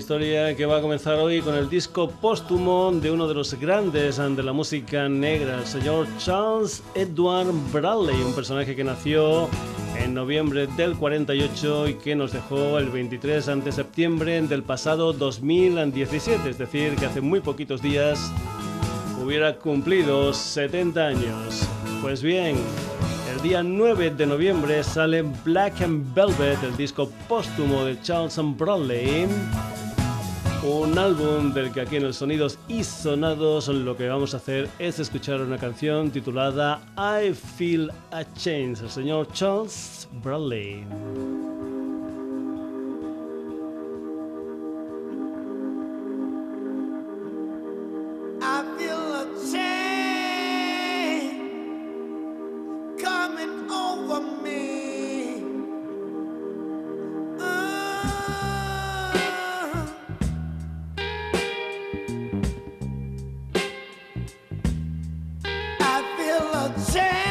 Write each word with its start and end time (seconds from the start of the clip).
historia 0.00 0.56
que 0.56 0.64
va 0.64 0.78
a 0.78 0.80
comenzar 0.80 1.16
hoy 1.16 1.42
con 1.42 1.54
el 1.54 1.68
disco 1.68 2.08
póstumo 2.08 2.90
de 2.90 3.10
uno 3.10 3.28
de 3.28 3.34
los 3.34 3.52
grandes 3.60 4.16
de 4.16 4.42
la 4.42 4.54
música 4.54 5.10
negra, 5.10 5.58
el 5.58 5.66
señor 5.66 6.06
Charles 6.16 6.82
Edward 6.94 7.52
Bradley, 7.70 8.16
un 8.22 8.34
personaje 8.34 8.74
que 8.74 8.82
nació 8.82 9.50
en 9.98 10.14
noviembre 10.14 10.66
del 10.68 10.96
48 10.96 11.88
y 11.88 11.94
que 11.96 12.16
nos 12.16 12.32
dejó 12.32 12.78
el 12.78 12.88
23 12.88 13.62
de 13.62 13.72
septiembre 13.72 14.40
del 14.40 14.62
pasado 14.62 15.12
2017, 15.12 16.48
es 16.48 16.56
decir, 16.56 16.96
que 16.96 17.04
hace 17.04 17.20
muy 17.20 17.40
poquitos 17.40 17.82
días 17.82 18.32
hubiera 19.22 19.54
cumplido 19.58 20.32
70 20.32 21.08
años. 21.08 21.68
Pues 22.00 22.22
bien, 22.22 22.56
el 23.34 23.42
día 23.42 23.62
9 23.62 24.14
de 24.16 24.26
noviembre 24.26 24.82
sale 24.82 25.22
Black 25.44 25.82
and 25.82 26.14
Velvet, 26.14 26.62
el 26.62 26.74
disco 26.78 27.10
póstumo 27.28 27.84
de 27.84 28.00
Charles 28.00 28.40
Bradley 28.56 29.28
un 30.62 30.98
álbum 30.98 31.54
del 31.54 31.72
que 31.72 31.80
aquí 31.80 31.96
en 31.96 32.04
el 32.04 32.12
Sonidos 32.12 32.58
y 32.68 32.84
Sonados 32.84 33.68
lo 33.68 33.96
que 33.96 34.08
vamos 34.08 34.34
a 34.34 34.36
hacer 34.36 34.68
es 34.78 34.98
escuchar 34.98 35.40
una 35.40 35.56
canción 35.56 36.10
titulada 36.10 36.80
I 36.96 37.32
Feel 37.32 37.90
a 38.10 38.24
Change, 38.34 38.82
el 38.82 38.90
señor 38.90 39.28
Charles 39.32 40.08
Bradley. 40.22 40.84
Say 66.76 67.29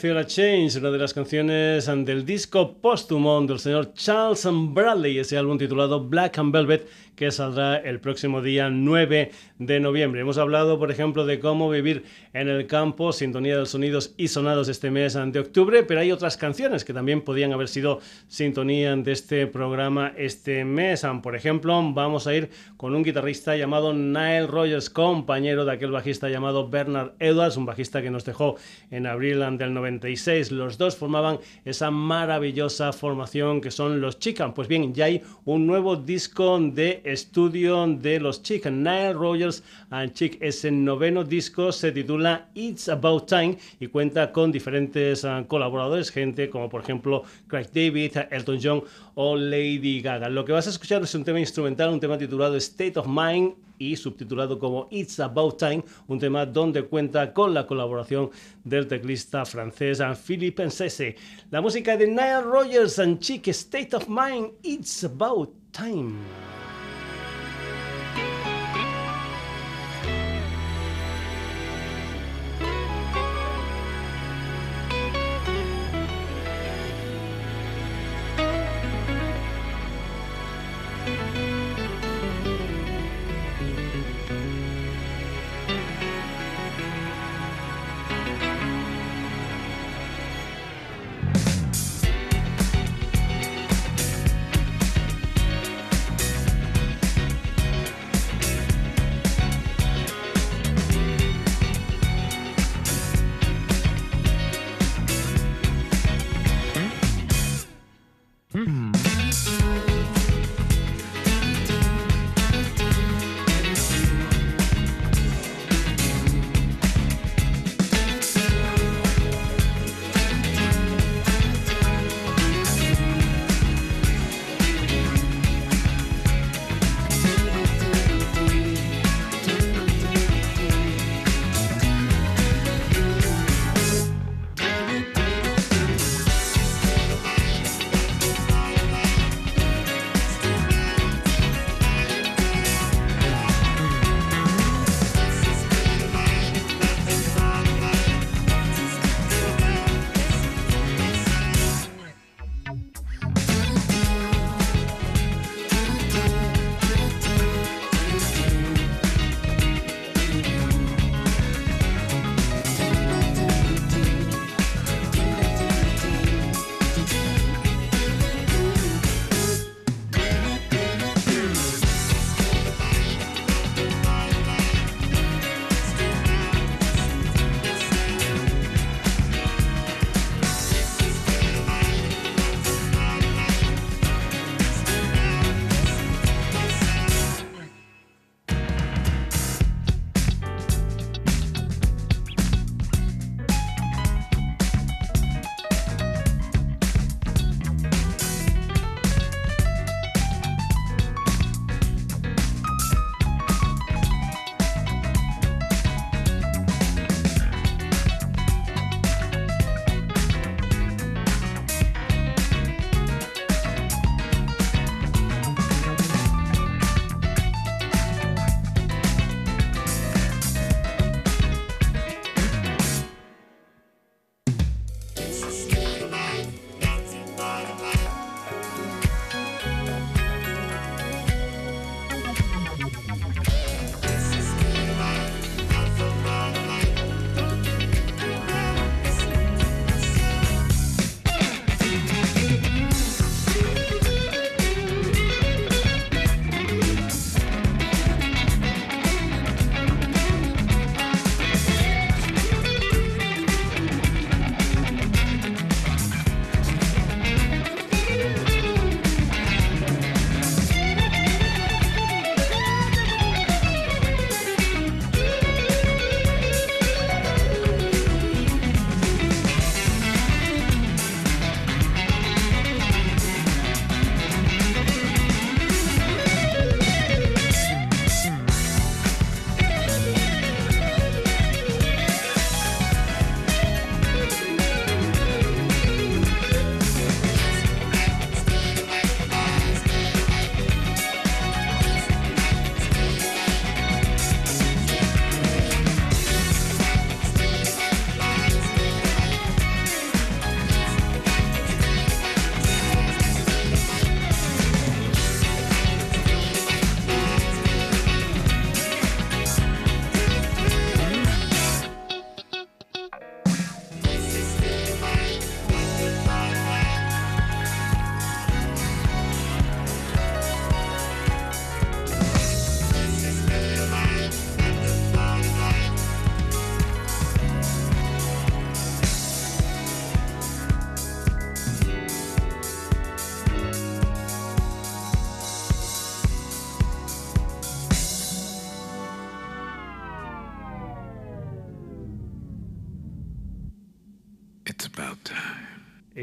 Feel 0.00 0.16
a 0.16 0.26
Change, 0.26 0.78
una 0.78 0.90
de 0.90 0.96
las 0.96 1.12
canciones 1.12 1.84
del 1.84 2.24
disco 2.24 2.72
póstumo 2.72 3.38
del 3.42 3.58
señor 3.58 3.92
Charles 3.92 4.48
Bradley, 4.50 5.18
ese 5.18 5.36
álbum 5.36 5.58
titulado 5.58 6.08
Black 6.08 6.38
and 6.38 6.54
Velvet 6.54 6.88
que 7.20 7.30
saldrá 7.30 7.76
el 7.76 8.00
próximo 8.00 8.40
día 8.40 8.70
9 8.70 9.30
de 9.58 9.78
noviembre. 9.78 10.22
Hemos 10.22 10.38
hablado, 10.38 10.78
por 10.78 10.90
ejemplo, 10.90 11.26
de 11.26 11.38
cómo 11.38 11.68
vivir 11.68 12.04
en 12.32 12.48
el 12.48 12.66
campo, 12.66 13.12
sintonía 13.12 13.52
de 13.52 13.60
los 13.60 13.68
sonidos 13.68 14.14
y 14.16 14.28
sonados 14.28 14.70
este 14.70 14.90
mes 14.90 15.18
de 15.26 15.38
octubre, 15.38 15.82
pero 15.82 16.00
hay 16.00 16.12
otras 16.12 16.38
canciones 16.38 16.82
que 16.82 16.94
también 16.94 17.20
podían 17.20 17.52
haber 17.52 17.68
sido 17.68 18.00
sintonía 18.26 18.96
de 18.96 19.12
este 19.12 19.46
programa 19.46 20.14
este 20.16 20.64
mes. 20.64 21.04
Por 21.22 21.36
ejemplo, 21.36 21.78
vamos 21.92 22.26
a 22.26 22.34
ir 22.34 22.48
con 22.78 22.94
un 22.94 23.02
guitarrista 23.02 23.54
llamado 23.54 23.92
Nile 23.92 24.46
Rogers, 24.46 24.88
compañero 24.88 25.66
de 25.66 25.72
aquel 25.72 25.90
bajista 25.90 26.30
llamado 26.30 26.70
Bernard 26.70 27.12
Edwards, 27.18 27.58
un 27.58 27.66
bajista 27.66 28.00
que 28.00 28.10
nos 28.10 28.24
dejó 28.24 28.56
en 28.90 29.06
abril 29.06 29.44
del 29.58 29.74
96. 29.74 30.52
Los 30.52 30.78
dos 30.78 30.96
formaban 30.96 31.38
esa 31.66 31.90
maravillosa 31.90 32.94
formación 32.94 33.60
que 33.60 33.70
son 33.70 34.00
los 34.00 34.18
Chican. 34.18 34.54
Pues 34.54 34.68
bien, 34.68 34.94
ya 34.94 35.04
hay 35.04 35.20
un 35.44 35.66
nuevo 35.66 35.96
disco 35.96 36.58
de 36.58 37.09
estudio 37.12 37.86
de 37.86 38.20
los 38.20 38.42
Chick, 38.42 38.66
Nile 38.66 39.12
Rogers 39.12 39.62
and 39.90 40.12
Chick. 40.12 40.38
Ese 40.40 40.70
noveno 40.70 41.24
disco 41.24 41.72
se 41.72 41.92
titula 41.92 42.48
It's 42.54 42.88
About 42.88 43.26
Time 43.26 43.58
y 43.78 43.86
cuenta 43.88 44.32
con 44.32 44.52
diferentes 44.52 45.24
ah, 45.24 45.44
colaboradores, 45.46 46.10
gente 46.10 46.48
como 46.50 46.68
por 46.68 46.82
ejemplo 46.82 47.24
Craig 47.46 47.68
David, 47.72 48.16
Elton 48.30 48.58
John 48.62 48.84
o 49.14 49.36
Lady 49.36 50.00
Gaga. 50.00 50.28
Lo 50.28 50.44
que 50.44 50.52
vas 50.52 50.66
a 50.66 50.70
escuchar 50.70 51.02
es 51.02 51.14
un 51.14 51.24
tema 51.24 51.40
instrumental, 51.40 51.90
un 51.90 52.00
tema 52.00 52.16
titulado 52.16 52.56
State 52.56 52.98
of 52.98 53.06
Mind 53.06 53.54
y 53.80 53.96
subtitulado 53.96 54.58
como 54.58 54.86
It's 54.90 55.18
About 55.18 55.58
Time, 55.58 55.82
un 56.06 56.18
tema 56.18 56.44
donde 56.44 56.82
cuenta 56.82 57.32
con 57.32 57.54
la 57.54 57.66
colaboración 57.66 58.30
del 58.62 58.86
teclista 58.86 59.44
francés 59.44 60.00
Philippe 60.26 60.62
Ensese. 60.62 61.16
La 61.50 61.60
música 61.60 61.96
de 61.96 62.06
Nile 62.06 62.42
Rogers 62.42 62.98
and 62.98 63.18
Chick, 63.20 63.48
State 63.48 63.96
of 63.96 64.06
Mind, 64.06 64.52
It's 64.62 65.02
About 65.02 65.50
Time. 65.72 66.59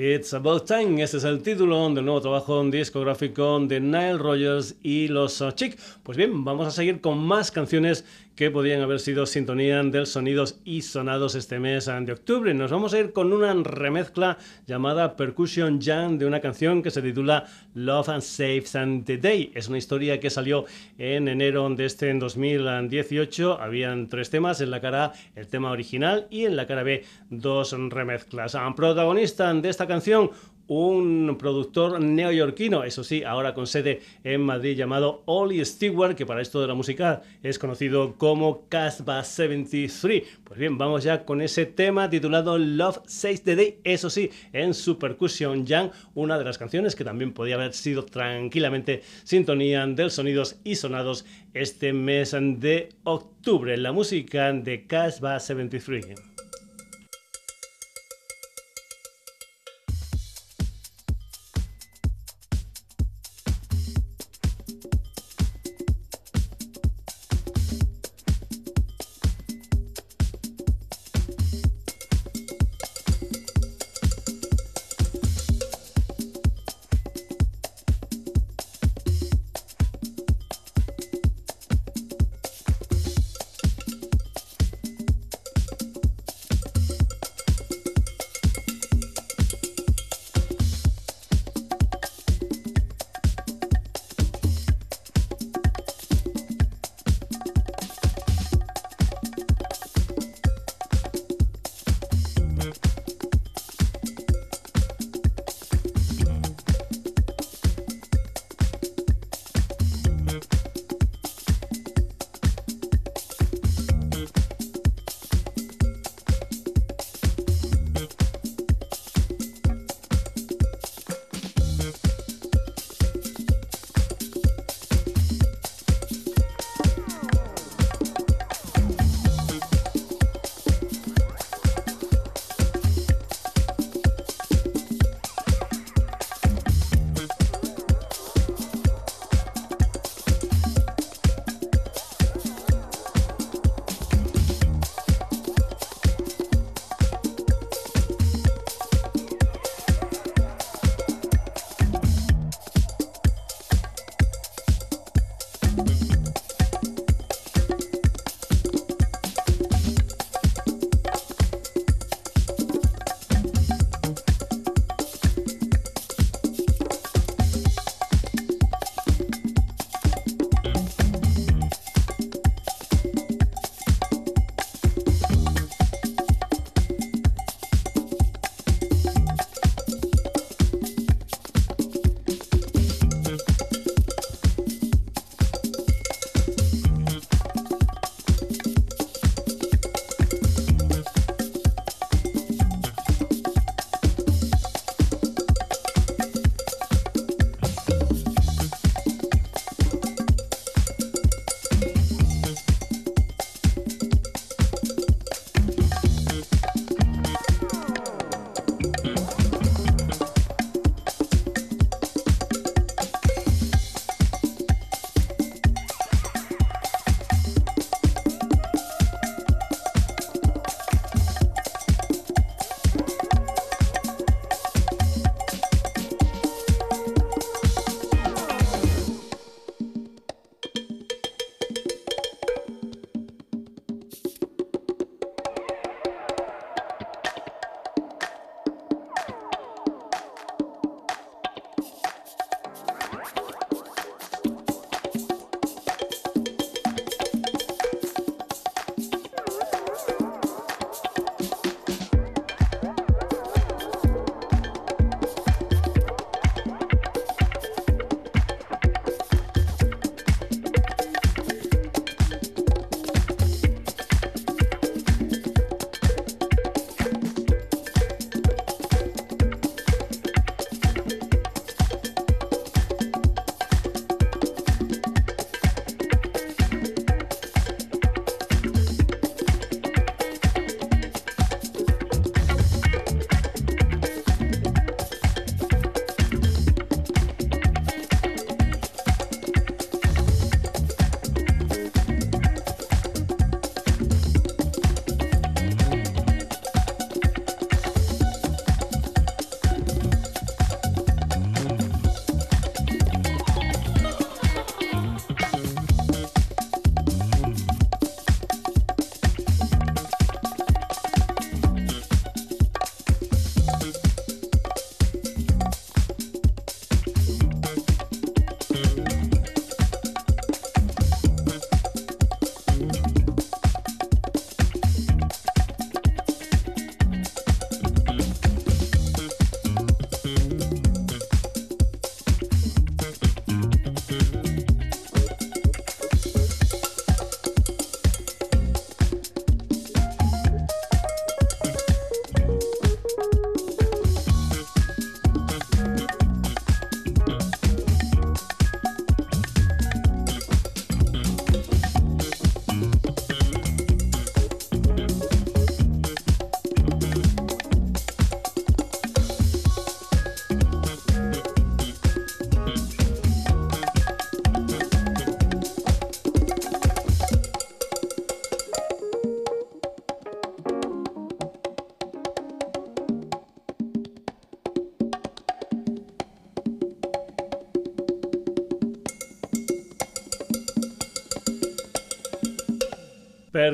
It's 0.07 0.33
About 0.33 0.65
Time, 0.65 1.03
ese 1.03 1.17
es 1.17 1.25
el 1.25 1.43
título 1.43 1.89
del 1.89 2.05
nuevo 2.05 2.21
trabajo 2.21 2.63
discográfico 2.63 3.59
de 3.59 3.81
Nile 3.81 4.17
Rogers 4.17 4.75
y 4.81 5.09
los 5.09 5.43
Chick. 5.55 5.77
Pues 6.03 6.17
bien, 6.17 6.45
vamos 6.45 6.65
a 6.65 6.71
seguir 6.71 7.01
con 7.01 7.17
más 7.17 7.51
canciones 7.51 8.05
que 8.37 8.51
podían 8.51 8.81
haber 8.81 8.99
sido 8.99 9.25
sintonía 9.25 9.81
del 9.81 10.05
sonidos 10.05 10.61
y 10.63 10.83
sonados 10.83 11.33
este 11.33 11.59
mes 11.59 11.87
de 11.87 12.11
octubre. 12.11 12.53
Nos 12.53 12.69
vamos 12.69 12.93
a 12.93 12.99
ir 12.99 13.11
con 13.11 13.33
una 13.33 13.51
remezcla 13.63 14.37
llamada 14.67 15.15
Percussion 15.15 15.81
Jam 15.81 16.19
de 16.19 16.27
una 16.27 16.39
canción 16.39 16.83
que 16.83 16.91
se 16.91 17.01
titula 17.01 17.47
Love 17.73 18.09
and 18.09 18.21
Saves 18.21 18.75
and 18.75 19.05
the 19.05 19.17
Day. 19.17 19.51
Es 19.55 19.69
una 19.69 19.79
historia 19.79 20.19
que 20.19 20.29
salió 20.29 20.65
en 20.99 21.27
enero 21.27 21.67
de 21.71 21.85
este 21.85 22.11
en 22.11 22.19
2018. 22.19 23.59
Habían 23.59 24.07
tres 24.07 24.29
temas, 24.29 24.61
en 24.61 24.69
la 24.69 24.81
cara 24.81 25.05
A 25.05 25.13
el 25.35 25.47
tema 25.47 25.71
original 25.71 26.27
y 26.29 26.45
en 26.45 26.55
la 26.55 26.67
cara 26.67 26.83
B 26.83 27.03
dos 27.31 27.75
remezclas. 27.89 28.55
Protagonista 28.75 29.51
de 29.51 29.67
esta 29.67 29.87
canción, 29.87 30.29
un 30.67 31.37
productor 31.39 32.01
neoyorquino, 32.01 32.83
eso 32.83 33.03
sí, 33.03 33.23
ahora 33.23 33.53
con 33.53 33.67
sede 33.67 34.01
en 34.23 34.41
Madrid, 34.41 34.77
llamado 34.77 35.23
Ollie 35.25 35.63
Stewart, 35.63 36.15
que 36.15 36.25
para 36.25 36.41
esto 36.41 36.61
de 36.61 36.67
la 36.67 36.73
música 36.73 37.21
es 37.41 37.57
conocido 37.57 38.15
como 38.17 38.67
Casbah 38.67 39.23
73. 39.23 40.23
Pues 40.43 40.59
bien, 40.59 40.77
vamos 40.77 41.03
ya 41.03 41.25
con 41.25 41.41
ese 41.41 41.65
tema 41.65 42.09
titulado 42.09 42.57
Love 42.57 42.99
Saves 43.05 43.43
the 43.43 43.55
Day, 43.55 43.79
eso 43.83 44.09
sí, 44.09 44.29
en 44.53 44.73
su 44.73 44.99
percusión 44.99 45.65
Young, 45.65 45.91
una 46.15 46.37
de 46.37 46.45
las 46.45 46.57
canciones 46.57 46.95
que 46.95 47.03
también 47.03 47.33
podía 47.33 47.55
haber 47.55 47.73
sido 47.73 48.03
tranquilamente 48.05 49.01
sintonía 49.23 49.85
del 49.87 50.11
sonidos 50.11 50.57
y 50.63 50.75
sonados 50.75 51.25
este 51.53 51.93
mes 51.93 52.31
de 52.31 52.89
octubre. 53.03 53.77
La 53.77 53.91
música 53.91 54.51
de 54.51 54.85
Casbah 54.85 55.39
73. 55.39 56.36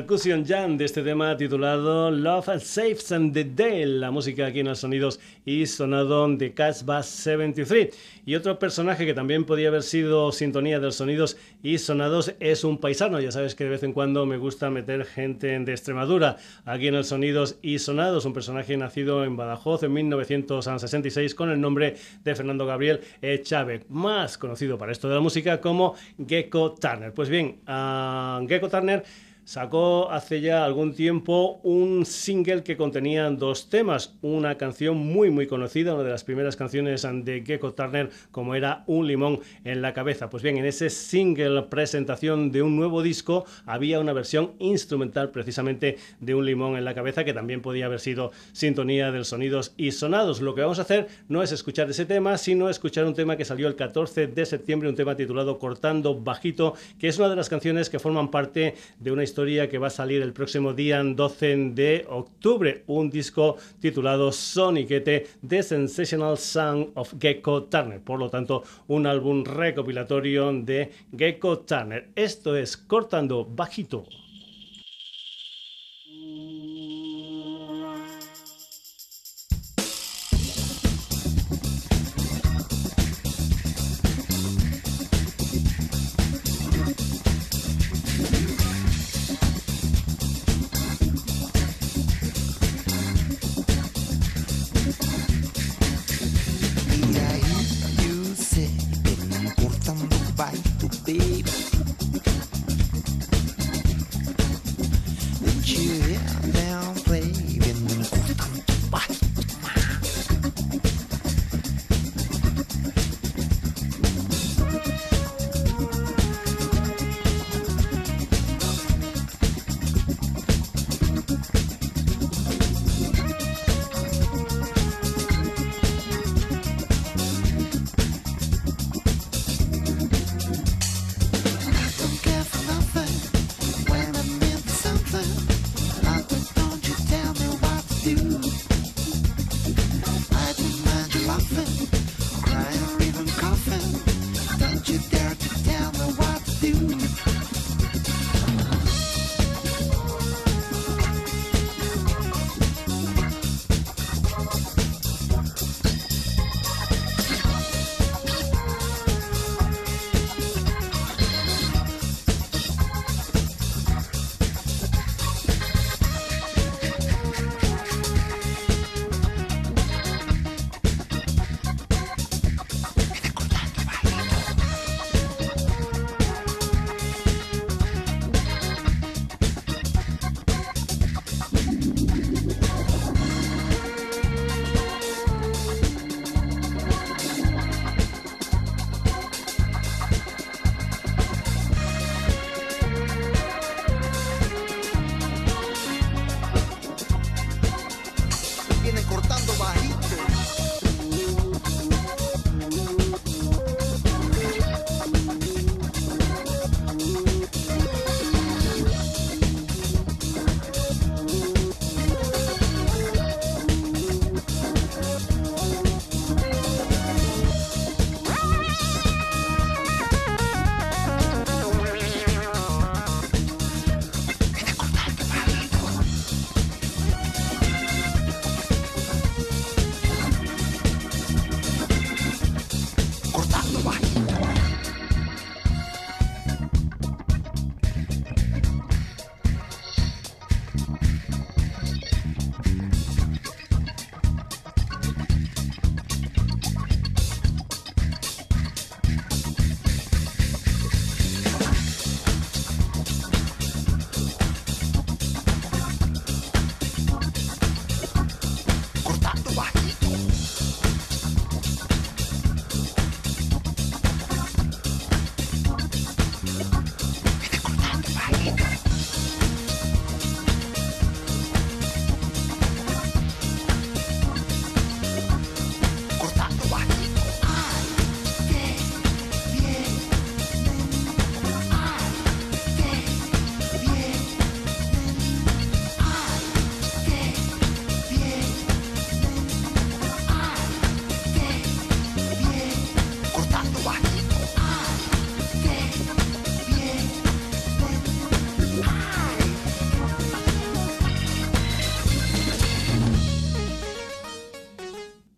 Percussion 0.04 0.44
Jam 0.44 0.76
de 0.76 0.84
este 0.84 1.02
tema 1.02 1.34
titulado 1.34 2.10
Love 2.10 2.62
Saves 2.62 3.10
and 3.10 3.32
the 3.32 3.42
Day, 3.42 3.86
la 3.86 4.10
música 4.10 4.44
aquí 4.44 4.60
en 4.60 4.66
los 4.66 4.80
sonidos 4.80 5.18
y 5.46 5.64
sonado 5.64 6.28
de 6.28 6.52
Bass 6.84 7.06
73. 7.06 7.88
Y 8.26 8.34
otro 8.34 8.58
personaje 8.58 9.06
que 9.06 9.14
también 9.14 9.44
podía 9.44 9.68
haber 9.68 9.82
sido 9.82 10.30
sintonía 10.30 10.78
de 10.78 10.84
los 10.84 10.96
sonidos 10.96 11.38
y 11.62 11.78
sonados 11.78 12.34
es 12.38 12.64
un 12.64 12.76
paisano. 12.76 13.18
Ya 13.18 13.32
sabes 13.32 13.54
que 13.54 13.64
de 13.64 13.70
vez 13.70 13.82
en 13.82 13.94
cuando 13.94 14.26
me 14.26 14.36
gusta 14.36 14.68
meter 14.68 15.06
gente 15.06 15.58
de 15.58 15.72
Extremadura 15.72 16.36
aquí 16.66 16.88
en 16.88 16.96
los 16.96 17.08
sonidos 17.08 17.56
y 17.62 17.78
sonados. 17.78 18.26
Un 18.26 18.34
personaje 18.34 18.76
nacido 18.76 19.24
en 19.24 19.38
Badajoz 19.38 19.84
en 19.84 19.94
1966 19.94 21.34
con 21.34 21.50
el 21.50 21.62
nombre 21.62 21.96
de 22.22 22.34
Fernando 22.34 22.66
Gabriel 22.66 23.00
Chávez, 23.42 23.86
más 23.88 24.36
conocido 24.36 24.76
para 24.76 24.92
esto 24.92 25.08
de 25.08 25.14
la 25.14 25.22
música 25.22 25.62
como 25.62 25.94
Gecko 26.28 26.72
Turner. 26.72 27.14
Pues 27.14 27.30
bien, 27.30 27.60
uh, 27.66 28.46
Gecko 28.46 28.68
Turner 28.68 29.02
sacó 29.44 30.10
hace 30.10 30.40
ya 30.40 30.64
algún 30.64 30.94
tiempo 30.94 31.60
un 31.62 32.06
single 32.06 32.62
que 32.62 32.76
contenía 32.76 33.30
dos 33.30 33.68
temas, 33.68 34.14
una 34.22 34.56
canción 34.56 34.96
muy 34.96 35.30
muy 35.30 35.46
conocida, 35.46 35.94
una 35.94 36.02
de 36.02 36.10
las 36.10 36.24
primeras 36.24 36.56
canciones 36.56 37.02
de 37.02 37.42
Gecko 37.44 37.74
Turner 37.74 38.10
como 38.30 38.54
era 38.54 38.84
Un 38.86 39.06
limón 39.06 39.40
en 39.64 39.82
la 39.82 39.92
cabeza. 39.92 40.30
Pues 40.30 40.42
bien, 40.42 40.56
en 40.56 40.64
ese 40.64 40.90
single 40.90 41.62
presentación 41.62 42.50
de 42.52 42.62
un 42.62 42.76
nuevo 42.76 43.02
disco 43.02 43.44
había 43.66 44.00
una 44.00 44.12
versión 44.12 44.52
instrumental 44.58 45.30
precisamente 45.30 45.98
de 46.20 46.34
Un 46.34 46.46
limón 46.46 46.76
en 46.76 46.84
la 46.84 46.94
cabeza 46.94 47.24
que 47.24 47.34
también 47.34 47.60
podía 47.60 47.86
haber 47.86 48.00
sido 48.00 48.32
sintonía 48.52 49.12
de 49.12 49.24
sonidos 49.24 49.74
y 49.76 49.92
sonados. 49.92 50.40
Lo 50.40 50.54
que 50.54 50.62
vamos 50.62 50.78
a 50.78 50.82
hacer 50.82 51.08
no 51.28 51.42
es 51.42 51.52
escuchar 51.52 51.90
ese 51.90 52.06
tema, 52.06 52.38
sino 52.38 52.70
escuchar 52.70 53.04
un 53.04 53.14
tema 53.14 53.36
que 53.36 53.44
salió 53.44 53.68
el 53.68 53.76
14 53.76 54.28
de 54.28 54.46
septiembre, 54.46 54.88
un 54.88 54.94
tema 54.94 55.16
titulado 55.16 55.58
Cortando 55.58 56.18
Bajito, 56.18 56.74
que 56.98 57.08
es 57.08 57.18
una 57.18 57.28
de 57.28 57.36
las 57.36 57.48
canciones 57.48 57.90
que 57.90 57.98
forman 57.98 58.30
parte 58.30 58.74
de 58.98 59.10
una 59.10 59.22
historia 59.22 59.33
historia 59.34 59.68
que 59.68 59.78
va 59.78 59.88
a 59.88 59.90
salir 59.90 60.22
el 60.22 60.32
próximo 60.32 60.74
día 60.74 61.02
12 61.02 61.72
de 61.74 62.06
octubre, 62.08 62.84
un 62.86 63.10
disco 63.10 63.56
titulado 63.80 64.30
Soniquete 64.30 65.26
The 65.44 65.60
Sensational 65.60 66.38
Sound 66.38 66.92
of 66.94 67.14
Gecko 67.18 67.64
Turner, 67.64 68.00
por 68.00 68.20
lo 68.20 68.30
tanto 68.30 68.62
un 68.86 69.08
álbum 69.08 69.42
recopilatorio 69.44 70.52
de 70.52 70.92
Gecko 71.18 71.58
Turner. 71.58 72.10
Esto 72.14 72.56
es 72.56 72.76
Cortando 72.76 73.44
Bajito. 73.44 74.04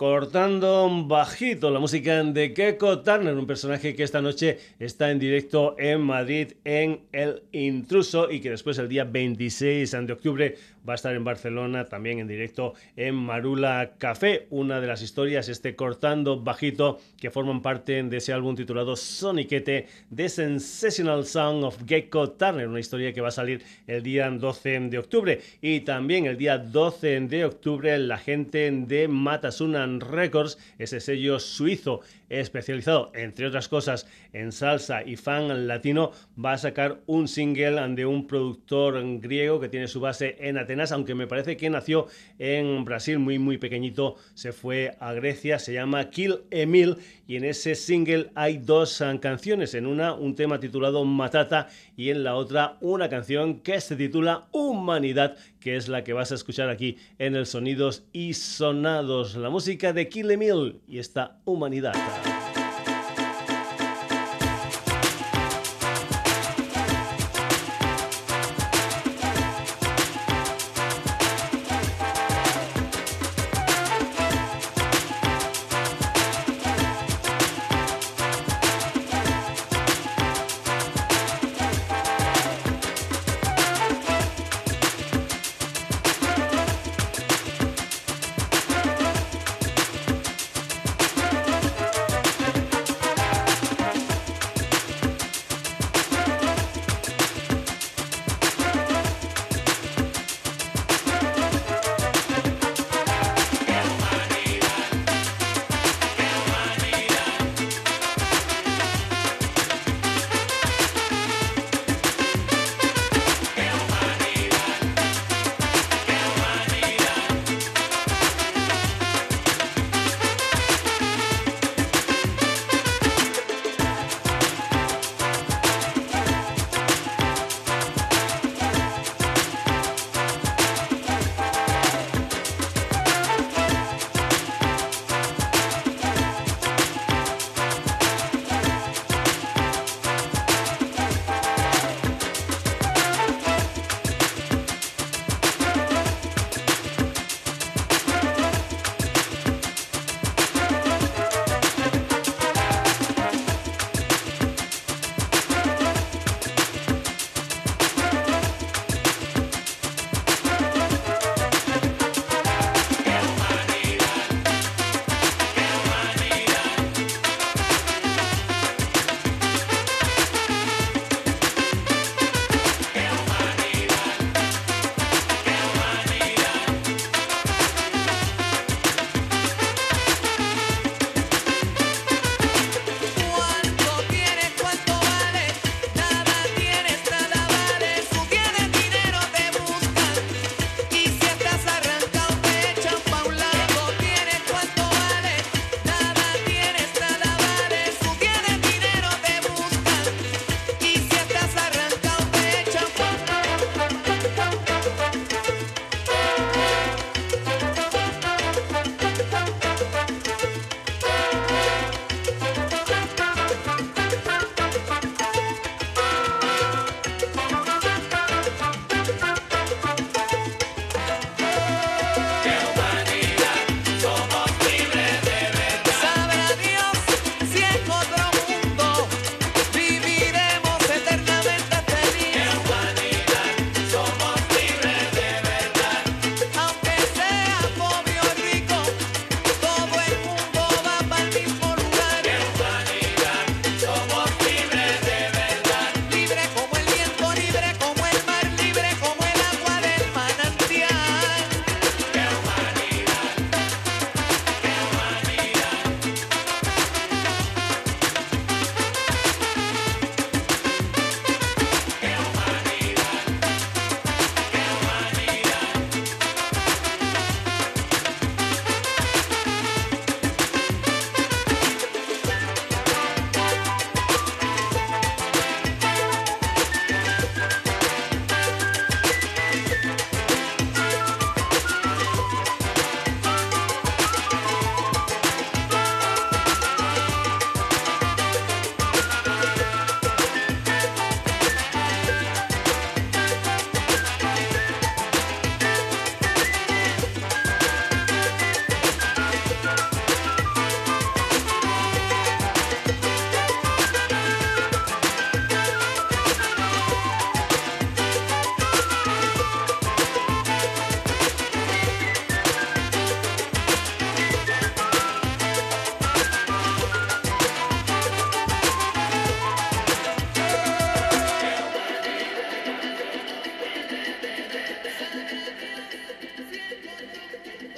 Cortando 0.08 0.88
bajito 1.04 1.68
la 1.68 1.80
música 1.80 2.22
de 2.22 2.54
Keiko 2.54 3.00
Turner, 3.00 3.34
un 3.34 3.44
personaje 3.44 3.96
que 3.96 4.04
esta 4.04 4.22
noche 4.22 4.56
está 4.78 5.10
en 5.10 5.18
directo 5.18 5.74
en 5.80 6.00
Madrid 6.00 6.52
en 6.64 7.00
El 7.10 7.42
Intruso 7.50 8.30
y 8.30 8.40
que 8.40 8.50
después 8.50 8.78
el 8.78 8.88
día 8.88 9.02
26 9.02 9.90
de 9.90 10.12
octubre 10.12 10.56
va 10.86 10.94
a 10.94 10.96
estar 10.96 11.14
en 11.14 11.24
Barcelona 11.24 11.86
también 11.86 12.18
en 12.18 12.28
directo 12.28 12.74
en 12.96 13.14
Marula 13.14 13.92
Café. 13.98 14.46
Una 14.50 14.80
de 14.80 14.86
las 14.86 15.02
historias, 15.02 15.48
este 15.48 15.74
cortando 15.74 16.40
bajito, 16.40 17.00
que 17.20 17.30
forman 17.30 17.62
parte 17.62 18.02
de 18.02 18.16
ese 18.16 18.32
álbum 18.32 18.54
titulado 18.54 18.96
Soniquete, 18.96 19.86
The 20.14 20.28
Sensational 20.28 21.26
Song 21.26 21.64
of 21.64 21.78
Gecko 21.86 22.30
Turner, 22.30 22.68
una 22.68 22.80
historia 22.80 23.12
que 23.12 23.20
va 23.20 23.28
a 23.28 23.32
salir 23.32 23.62
el 23.86 24.02
día 24.02 24.30
12 24.30 24.80
de 24.80 24.98
octubre. 24.98 25.40
Y 25.60 25.80
también 25.80 26.26
el 26.26 26.36
día 26.36 26.58
12 26.58 27.20
de 27.20 27.44
octubre 27.44 27.98
la 27.98 28.18
gente 28.18 28.70
de 28.70 29.08
Matasunan 29.08 30.00
Records, 30.00 30.58
ese 30.78 31.00
sello 31.00 31.38
suizo 31.38 32.00
especializado, 32.28 33.10
entre 33.14 33.46
otras 33.46 33.68
cosas, 33.68 34.06
en 34.32 34.52
salsa 34.52 35.02
y 35.04 35.16
fan 35.16 35.66
latino, 35.66 36.12
va 36.42 36.52
a 36.52 36.58
sacar 36.58 37.00
un 37.06 37.28
single 37.28 37.76
de 37.94 38.06
un 38.06 38.26
productor 38.26 39.02
griego 39.20 39.60
que 39.60 39.68
tiene 39.68 39.88
su 39.88 40.00
base 40.00 40.36
en 40.40 40.58
Atenas, 40.58 40.92
aunque 40.92 41.14
me 41.14 41.26
parece 41.26 41.56
que 41.56 41.70
nació 41.70 42.06
en 42.38 42.84
Brasil 42.84 43.18
muy 43.18 43.38
muy 43.38 43.58
pequeñito, 43.58 44.16
se 44.34 44.52
fue 44.52 44.96
a 45.00 45.12
Grecia, 45.12 45.58
se 45.58 45.72
llama 45.72 46.10
Kill 46.10 46.40
Emil 46.50 46.96
y 47.26 47.36
en 47.36 47.44
ese 47.44 47.74
single 47.74 48.30
hay 48.34 48.58
dos 48.58 49.02
canciones, 49.20 49.74
en 49.74 49.86
una 49.86 50.14
un 50.14 50.34
tema 50.34 50.60
titulado 50.60 51.04
Matata 51.04 51.68
y 51.96 52.10
en 52.10 52.24
la 52.24 52.34
otra 52.34 52.76
una 52.80 53.08
canción 53.08 53.60
que 53.60 53.80
se 53.80 53.96
titula 53.96 54.46
Humanidad, 54.52 55.36
que 55.60 55.76
es 55.76 55.88
la 55.88 56.04
que 56.04 56.12
vas 56.12 56.32
a 56.32 56.36
escuchar 56.36 56.68
aquí 56.68 56.96
en 57.18 57.34
el 57.36 57.46
Sonidos 57.46 58.04
y 58.12 58.34
Sonados, 58.34 59.36
la 59.36 59.50
música 59.50 59.92
de 59.92 60.08
Kill 60.08 60.30
Emil 60.30 60.80
y 60.86 60.98
esta 60.98 61.38
Humanidad. 61.44 61.94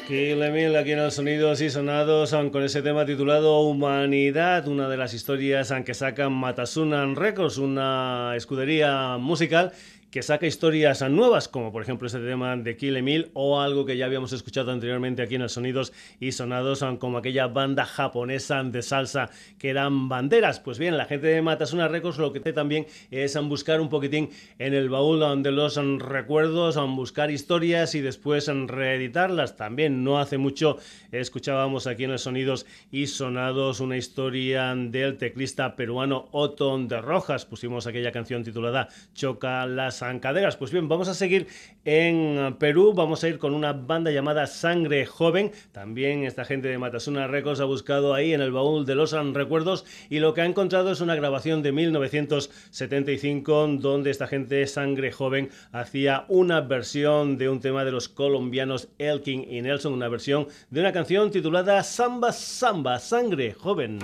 Kill 0.09 0.43
aquí 0.43 0.93
en 0.93 1.01
los 1.01 1.17
sonidos 1.17 1.61
y 1.61 1.69
sonados 1.69 2.35
con 2.51 2.63
ese 2.63 2.81
tema 2.81 3.05
titulado 3.05 3.61
Humanidad, 3.61 4.67
una 4.67 4.89
de 4.89 4.97
las 4.97 5.13
historias 5.13 5.71
que 5.85 5.93
sacan 5.93 6.33
Matasunan 6.33 7.15
Records, 7.15 7.59
una 7.59 8.33
escudería 8.35 9.19
musical 9.19 9.73
que 10.11 10.23
saca 10.23 10.47
historias 10.47 11.03
nuevas, 11.09 11.49
como 11.49 11.71
por 11.71 11.83
ejemplo 11.83 12.07
este 12.07 12.21
tema 12.21 12.57
de 12.57 12.77
Kill 12.77 12.97
Emil 12.97 13.31
o 13.35 13.61
algo 13.61 13.85
que 13.85 13.97
ya 13.97 14.07
habíamos 14.07 14.33
escuchado 14.33 14.73
anteriormente 14.73 15.23
aquí 15.23 15.35
en 15.35 15.43
el 15.43 15.51
Sonidos 15.51 15.93
y 16.19 16.33
Sonados, 16.33 16.85
como 16.99 17.19
aquella 17.19 17.47
banda 17.47 17.85
japonesa 17.85 18.63
de 18.63 18.83
salsa 18.83 19.31
que 19.59 19.69
eran 19.69 20.09
banderas. 20.09 20.61
Pues 20.61 20.79
bien, 20.79 20.97
la 20.97 21.05
gente 21.05 21.27
de 21.27 21.43
Matasuna 21.43 21.89
Records 21.89 22.19
lo 22.19 22.33
que 22.33 22.41
hace 22.41 22.53
también 22.53 22.87
es 23.11 23.39
buscar 23.43 23.81
un 23.81 23.89
poquitín 23.89 24.31
en 24.59 24.75
el 24.75 24.89
baúl 24.89 25.19
de 25.43 25.51
los 25.51 25.77
recuerdos, 25.77 26.79
buscar 26.97 27.31
historias 27.31 27.95
y 27.95 28.01
después 28.01 28.49
reeditarlas. 28.49 29.57
También 29.57 30.05
no 30.05 30.19
hace 30.19 30.39
mucho 30.39 30.79
escuchábamos 31.13 31.87
aquí 31.87 32.05
en 32.05 32.13
el 32.13 32.19
Sonidos 32.19 32.67
y 32.91 33.09
Sonados 33.09 33.81
una 33.81 33.97
historia 33.97 34.75
del 34.75 35.19
teclista 35.19 35.77
peruano 35.77 36.29
Otto 36.33 36.79
de 36.79 37.01
Rojas. 37.01 37.45
Pusimos 37.45 37.87
aquella 37.87 38.13
canción 38.13 38.45
titulada 38.45 38.89
Choca 39.15 39.67
las 39.67 39.98
zancaderas. 39.99 40.57
Pues 40.57 40.71
bien, 40.71 40.89
vamos 40.89 41.09
a 41.09 41.15
seguir 41.15 41.49
en 41.85 42.57
Perú, 42.59 42.95
vamos 42.95 43.25
a 43.25 43.29
ir 43.29 43.39
con 43.39 43.55
una 43.55 43.73
banda 43.73 44.11
llamada 44.11 44.47
Sangre 44.47 45.07
Joven. 45.07 45.53
También 45.73 46.25
esta 46.25 46.45
gente 46.45 46.69
de 46.69 46.79
Matasuna 46.79 47.27
Records 47.27 47.61
ha 47.61 47.65
buscado 47.65 48.15
ahí 48.15 48.33
en 48.33 48.41
el 48.41 48.53
baúl 48.53 48.87
de 48.87 48.95
los 48.95 49.13
recuerdos 49.35 49.85
y 50.09 50.21
lo 50.21 50.35
que 50.35 50.43
ha 50.43 50.47
encontrado 50.47 50.93
es 50.93 51.01
una 51.01 51.15
grabación 51.15 51.63
de 51.63 51.73
1975 51.73 53.69
donde 53.79 54.11
esta 54.11 54.27
gente 54.27 54.67
Sangre 54.67 55.13
Joven 55.13 55.51
hacía 55.73 56.25
una 56.29 56.61
versión 56.61 57.39
de 57.39 57.49
un 57.49 57.61
tema 57.61 57.85
de 57.85 57.93
los 57.93 58.09
colombianos 58.09 58.89
Elkin 58.99 59.51
y 59.51 59.63
Nelson, 59.63 59.93
una 59.93 60.09
versión 60.09 60.49
de 60.71 60.81
una 60.81 60.93
canción 60.93 61.31
titulada 61.31 61.83
Samba 61.83 62.33
Samba, 62.33 62.99
Sangre 62.99 63.55
Joven. 63.55 63.99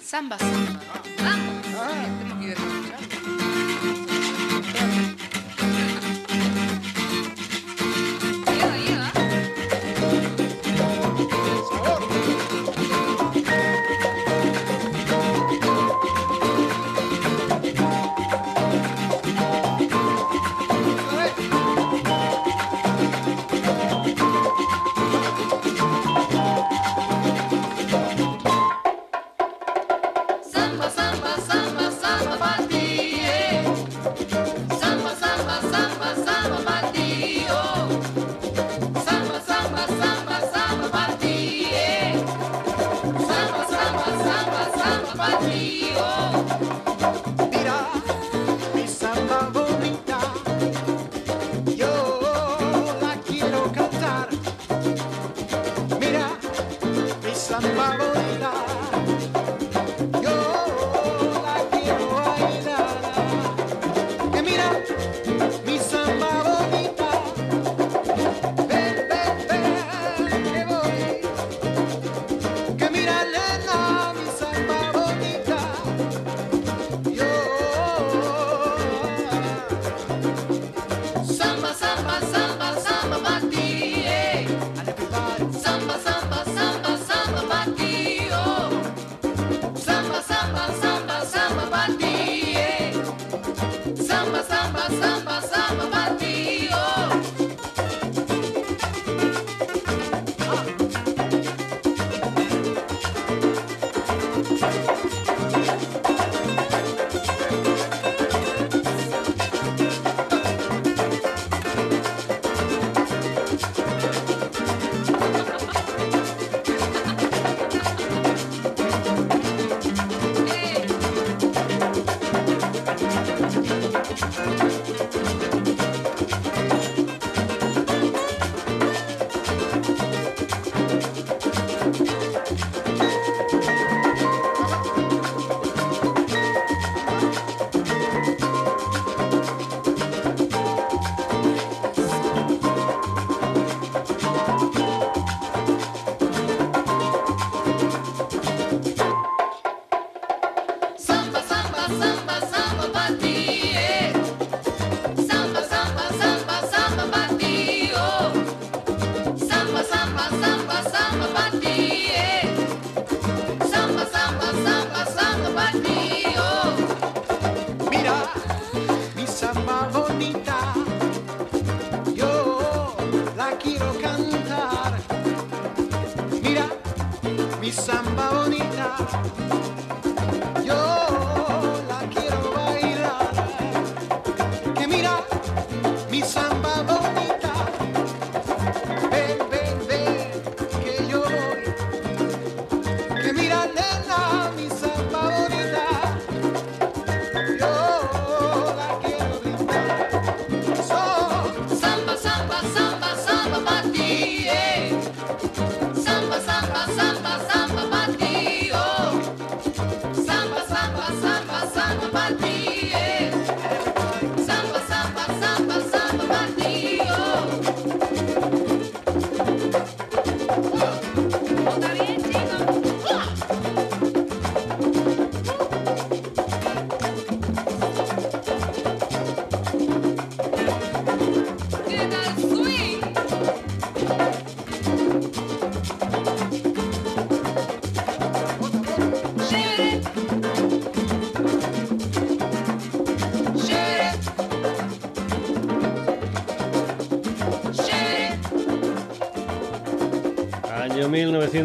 Samba, 0.00 0.36
samba. 1.74 2.73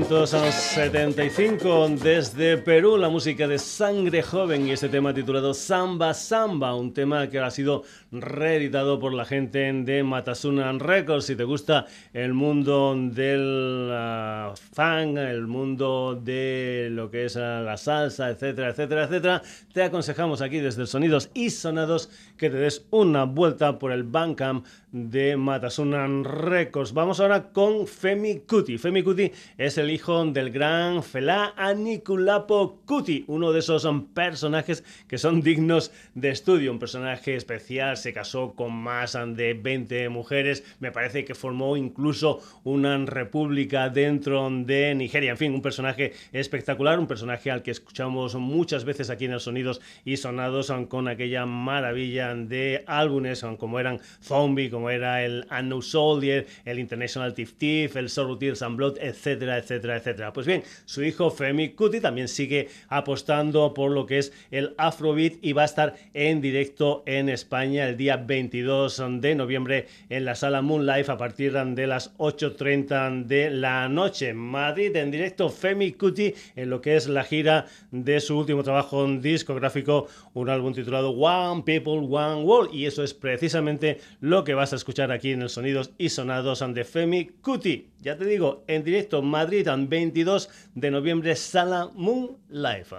1975 0.09 1.87
desde 2.01 2.57
Perú, 2.57 2.97
la 2.97 3.09
música 3.09 3.47
de 3.47 3.59
Sangre 3.59 4.23
Joven 4.23 4.65
y 4.65 4.71
este 4.71 4.89
tema 4.89 5.13
titulado 5.13 5.53
Samba 5.53 6.15
Samba, 6.15 6.73
un 6.73 6.95
tema 6.95 7.29
que 7.29 7.37
ha 7.37 7.51
sido 7.51 7.83
reeditado 8.11 8.97
por 8.97 9.13
la 9.13 9.23
gente 9.23 9.71
de 9.71 10.01
Matasuna 10.01 10.71
Records. 10.71 11.25
Si 11.25 11.35
te 11.35 11.43
gusta 11.43 11.85
el 12.11 12.33
mundo 12.33 12.95
del 12.97 13.91
uh, 13.91 14.55
funk, 14.73 15.19
el 15.19 15.45
mundo 15.45 16.19
de 16.19 16.87
lo 16.89 17.11
que 17.11 17.25
es 17.25 17.35
uh, 17.35 17.61
la 17.63 17.77
salsa, 17.77 18.31
etcétera, 18.31 18.69
etcétera, 18.69 19.03
etcétera, 19.03 19.43
te 19.71 19.83
aconsejamos 19.83 20.41
aquí 20.41 20.57
desde 20.57 20.87
Sonidos 20.87 21.29
y 21.35 21.51
Sonados 21.51 22.09
que 22.35 22.49
te 22.49 22.57
des 22.57 22.87
una 22.89 23.25
vuelta 23.25 23.77
por 23.77 23.91
el 23.91 24.01
Bandcamp 24.01 24.65
de 24.91 25.37
Matasunan 25.37 26.23
Records. 26.23 26.93
Vamos 26.93 27.19
ahora 27.19 27.51
con 27.51 27.87
Femi 27.87 28.39
Kuti. 28.39 28.77
Femi 28.77 29.03
Kuti 29.03 29.31
es 29.57 29.77
el 29.77 29.91
hijo 29.91 30.25
del 30.25 30.49
gran 30.51 31.03
Fela 31.03 31.53
Anikulapo 31.55 32.81
Kuti, 32.85 33.25
uno 33.27 33.51
de 33.51 33.59
esos 33.59 33.87
personajes 34.13 34.83
que 35.07 35.17
son 35.17 35.41
dignos 35.41 35.91
de 36.15 36.29
estudio. 36.29 36.71
Un 36.71 36.79
personaje 36.79 37.35
especial, 37.35 37.97
se 37.97 38.13
casó 38.13 38.53
con 38.55 38.73
más 38.73 39.17
de 39.35 39.53
20 39.53 40.09
mujeres, 40.09 40.63
me 40.79 40.91
parece 40.91 41.25
que 41.25 41.35
formó 41.35 41.77
incluso 41.77 42.41
una 42.63 42.97
república 43.05 43.89
dentro 43.89 44.49
de 44.49 44.95
Nigeria. 44.95 45.31
En 45.31 45.37
fin, 45.37 45.53
un 45.53 45.61
personaje 45.61 46.13
espectacular, 46.31 46.99
un 46.99 47.07
personaje 47.07 47.51
al 47.51 47.61
que 47.61 47.71
escuchamos 47.71 48.35
muchas 48.35 48.85
veces 48.85 49.09
aquí 49.09 49.25
en 49.25 49.31
los 49.31 49.43
Sonidos 49.43 49.81
y 50.05 50.17
Sonados 50.17 50.71
con 50.87 51.07
aquella 51.07 51.45
maravilla 51.45 52.33
de 52.33 52.83
álbumes 52.87 53.45
como 53.57 53.79
eran 53.79 53.99
Zombie, 54.21 54.69
como 54.79 54.91
era 54.91 55.25
el 55.25 55.45
Unknown 55.51 55.83
Soldier, 55.83 56.47
el 56.63 56.79
International 56.79 57.33
Tif 57.33 57.55
Tif, 57.55 57.97
el 57.97 58.07
Sorrow 58.07 58.37
Tears 58.37 58.61
and 58.61 58.77
Blood, 58.77 58.97
etcétera, 59.01 59.57
etcétera, 59.57 59.97
etcétera. 59.97 60.31
Pues 60.31 60.47
bien, 60.47 60.63
su 60.85 61.03
hijo 61.03 61.29
Femi 61.31 61.71
Kuti 61.71 61.99
también 61.99 62.29
sigue 62.29 62.69
apostando 62.87 63.73
por 63.73 63.91
lo 63.91 64.05
que 64.05 64.19
es 64.19 64.31
el 64.51 64.75
Afrobeat 64.77 65.33
y 65.41 65.51
va 65.51 65.63
a 65.63 65.65
estar 65.65 65.95
en 66.13 66.39
directo 66.39 67.03
en 67.05 67.27
España 67.27 67.89
el 67.89 67.97
día 67.97 68.15
22 68.15 69.03
de 69.19 69.35
noviembre 69.35 69.87
en 70.07 70.23
la 70.23 70.35
sala 70.35 70.61
Moon 70.61 70.85
Life 70.85 71.11
a 71.11 71.17
partir 71.17 71.51
de 71.51 71.85
las 71.85 72.17
8.30 72.17 73.25
de 73.25 73.49
la 73.49 73.89
noche. 73.89 74.33
Madrid 74.33 74.95
en 74.95 75.11
directo 75.11 75.49
Femi 75.49 75.91
Kuti 75.91 76.33
en 76.55 76.69
lo 76.69 76.79
que 76.79 76.95
es 76.95 77.09
la 77.09 77.25
gira 77.25 77.65
de 77.91 78.21
su 78.21 78.37
último 78.37 78.63
trabajo 78.63 79.05
discográfico, 79.17 80.07
un 80.35 80.47
álbum 80.47 80.73
titulado 80.73 81.09
One 81.09 81.63
People, 81.63 82.07
One 82.09 82.43
World 82.43 82.73
y 82.73 82.85
eso 82.85 83.03
es 83.03 83.13
precisamente 83.13 83.99
lo 84.21 84.45
que 84.45 84.53
va 84.53 84.63
a 84.63 84.67
escuchar 84.73 85.11
aquí 85.11 85.31
en 85.31 85.41
el 85.41 85.49
Sonidos 85.49 85.91
y 85.97 86.09
Sonados 86.09 86.63
de 86.73 86.83
Femi 86.83 87.27
Cuti. 87.41 87.89
Ya 87.99 88.17
te 88.17 88.25
digo, 88.25 88.63
en 88.67 88.83
directo 88.83 89.21
Madrid, 89.21 89.67
22 89.75 90.49
de 90.75 90.91
noviembre, 90.91 91.35
Sala 91.35 91.89
Moon 91.93 92.37
Life. 92.49 92.95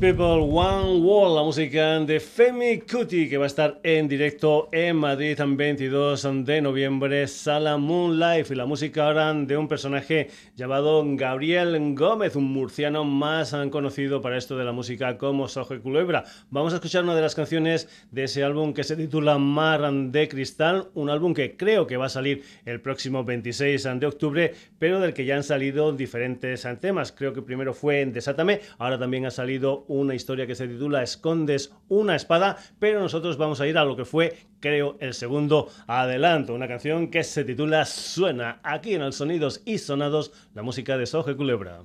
People, 0.00 0.48
One 0.50 1.02
Wall, 1.02 1.34
la 1.34 1.42
música 1.42 2.00
de 2.00 2.18
Femi 2.40 2.80
Kuti, 2.80 3.28
que 3.28 3.36
va 3.36 3.44
a 3.44 3.48
estar 3.48 3.80
en 3.82 4.08
directo 4.08 4.70
en 4.72 4.96
Madrid 4.96 5.38
el 5.38 5.56
22 5.56 6.26
de 6.46 6.62
noviembre, 6.62 7.28
Sala 7.28 7.76
Moonlife, 7.76 8.54
y 8.54 8.56
la 8.56 8.64
música 8.64 9.08
ahora 9.08 9.34
de 9.34 9.58
un 9.58 9.68
personaje 9.68 10.28
llamado 10.56 11.04
Gabriel 11.06 11.94
Gómez, 11.94 12.36
un 12.36 12.50
murciano 12.50 13.04
más 13.04 13.54
conocido 13.70 14.22
para 14.22 14.38
esto 14.38 14.56
de 14.56 14.64
la 14.64 14.72
música 14.72 15.18
como 15.18 15.48
Soje 15.48 15.80
Culebra. 15.80 16.24
Vamos 16.48 16.72
a 16.72 16.76
escuchar 16.76 17.04
una 17.04 17.14
de 17.14 17.20
las 17.20 17.34
canciones 17.34 17.90
de 18.10 18.24
ese 18.24 18.42
álbum 18.42 18.72
que 18.72 18.84
se 18.84 18.96
titula 18.96 19.36
Mar 19.36 19.92
de 19.92 20.26
Cristal, 20.26 20.88
un 20.94 21.10
álbum 21.10 21.34
que 21.34 21.58
creo 21.58 21.86
que 21.86 21.98
va 21.98 22.06
a 22.06 22.08
salir 22.08 22.42
el 22.64 22.80
próximo 22.80 23.22
26 23.22 23.86
de 24.00 24.06
octubre, 24.06 24.54
pero 24.78 24.98
del 24.98 25.12
que 25.12 25.26
ya 25.26 25.36
han 25.36 25.44
salido 25.44 25.92
diferentes 25.92 26.66
temas. 26.80 27.12
Creo 27.12 27.34
que 27.34 27.42
primero 27.42 27.74
fue 27.74 28.00
en 28.00 28.14
Desátame, 28.14 28.62
ahora 28.78 28.98
también 28.98 29.26
ha 29.26 29.30
salido 29.30 29.84
una 29.88 30.14
historia 30.14 30.46
que 30.46 30.54
se 30.54 30.68
titula 30.68 31.02
Escondes 31.02 31.74
una 31.90 32.16
espada, 32.16 32.29
pero 32.78 33.00
nosotros 33.00 33.36
vamos 33.36 33.60
a 33.60 33.66
ir 33.66 33.76
a 33.76 33.84
lo 33.84 33.96
que 33.96 34.04
fue, 34.04 34.36
creo, 34.60 34.96
el 35.00 35.14
segundo 35.14 35.68
adelanto, 35.86 36.54
una 36.54 36.68
canción 36.68 37.10
que 37.10 37.24
se 37.24 37.44
titula 37.44 37.84
Suena, 37.84 38.60
aquí 38.62 38.94
en 38.94 39.02
el 39.02 39.12
Sonidos 39.12 39.62
y 39.64 39.78
Sonados, 39.78 40.32
la 40.54 40.62
música 40.62 40.96
de 40.96 41.06
Soje 41.06 41.34
Culebra. 41.34 41.80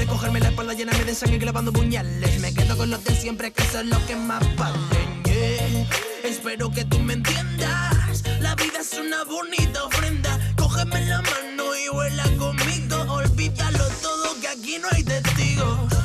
Pueden 0.00 0.14
cogerme 0.14 0.40
la 0.40 0.48
espalda, 0.48 0.72
llenarme 0.72 1.04
de 1.04 1.14
sangre 1.14 1.36
grabando 1.36 1.74
puñales. 1.74 2.40
Me 2.40 2.54
quedo 2.54 2.74
con 2.74 2.88
los 2.88 3.04
de 3.04 3.14
siempre, 3.14 3.52
que 3.52 3.62
eso 3.62 3.80
es 3.80 3.86
lo 3.86 4.06
que 4.06 4.16
más 4.16 4.40
valen. 4.56 5.22
Yeah. 5.24 5.86
Espero 6.24 6.70
que 6.70 6.86
tú 6.86 6.98
me 7.00 7.12
entiendas. 7.12 8.24
La 8.40 8.54
vida 8.54 8.80
es 8.80 8.94
una 8.94 9.24
bonita 9.24 9.84
ofrenda. 9.84 10.38
Cógeme 10.56 11.04
la 11.04 11.20
mano 11.20 11.76
y 11.76 11.90
vuela 11.92 12.24
conmigo. 12.38 12.96
Olvídalo 13.12 13.86
todo, 14.00 14.40
que 14.40 14.48
aquí 14.48 14.78
no 14.78 14.88
hay 14.90 15.04
testigos. 15.04 15.99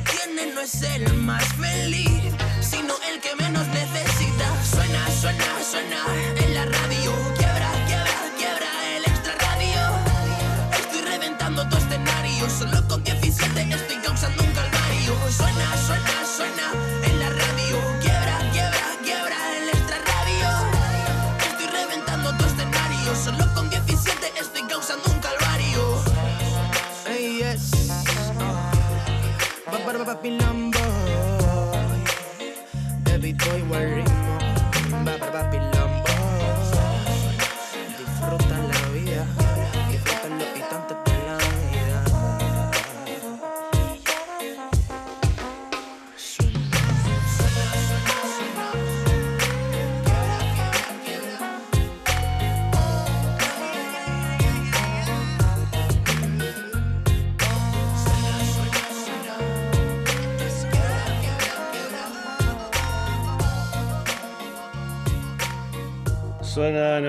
tiene 0.00 0.52
no 0.54 0.60
es 0.60 0.82
el 0.82 1.14
más 1.14 1.44
feliz, 1.54 2.22
sino 2.60 2.94
el 3.10 3.20
que 3.20 3.34
menos 3.36 3.66
necesita. 3.68 4.64
Suena, 4.64 5.10
suena, 5.20 5.44
suena. 5.70 6.57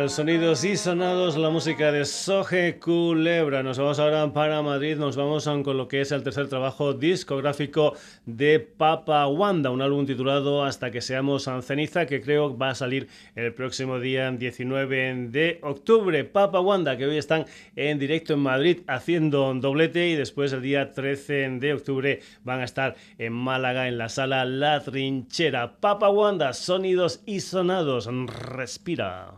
Sonidos 0.10 0.64
y 0.64 0.76
sonados, 0.76 1.38
la 1.38 1.52
música 1.52 1.92
de 1.92 2.04
Soje 2.04 2.80
Culebra. 2.80 3.62
Nos 3.62 3.78
vamos 3.78 4.00
ahora 4.00 4.32
para 4.34 4.62
Madrid, 4.62 4.98
nos 4.98 5.16
vamos 5.16 5.48
con 5.64 5.78
lo 5.78 5.88
que 5.88 6.02
es 6.02 6.12
el 6.12 6.24
tercer 6.24 6.48
trabajo 6.48 6.94
discográfico 6.94 7.94
de 8.26 8.60
Papa 8.60 9.28
Wanda, 9.28 9.70
un 9.70 9.82
álbum 9.82 10.06
titulado 10.08 10.64
Hasta 10.64 10.90
que 10.90 11.02
seamos 11.02 11.48
ceniza, 11.62 12.08
que 12.08 12.22
creo 12.22 12.58
va 12.58 12.72
a 12.72 12.76
salir 12.76 13.08
el 13.36 13.54
próximo 13.54 14.00
día 14.00 14.32
19 14.32 15.28
de 15.30 15.60
octubre. 15.62 16.24
Papa 16.24 16.60
Wanda, 16.60 16.98
que 16.98 17.06
hoy 17.06 17.18
están 17.18 17.46
en 17.76 18.00
directo 18.00 18.34
en 18.34 18.40
Madrid 18.40 18.80
haciendo 18.88 19.54
doblete 19.54 20.10
y 20.10 20.16
después 20.16 20.52
el 20.54 20.62
día 20.62 20.92
13 20.92 21.58
de 21.60 21.74
octubre 21.74 22.22
van 22.44 22.62
a 22.62 22.66
estar 22.66 22.96
en 23.18 23.34
Málaga 23.34 23.88
en 23.88 23.98
la 23.98 24.10
sala 24.10 24.46
La 24.46 24.82
Trinchera. 24.82 25.78
Papa 25.80 26.10
Wanda, 26.10 26.54
sonidos 26.54 27.22
y 27.26 27.42
sonados, 27.42 28.10
respira. 28.28 29.34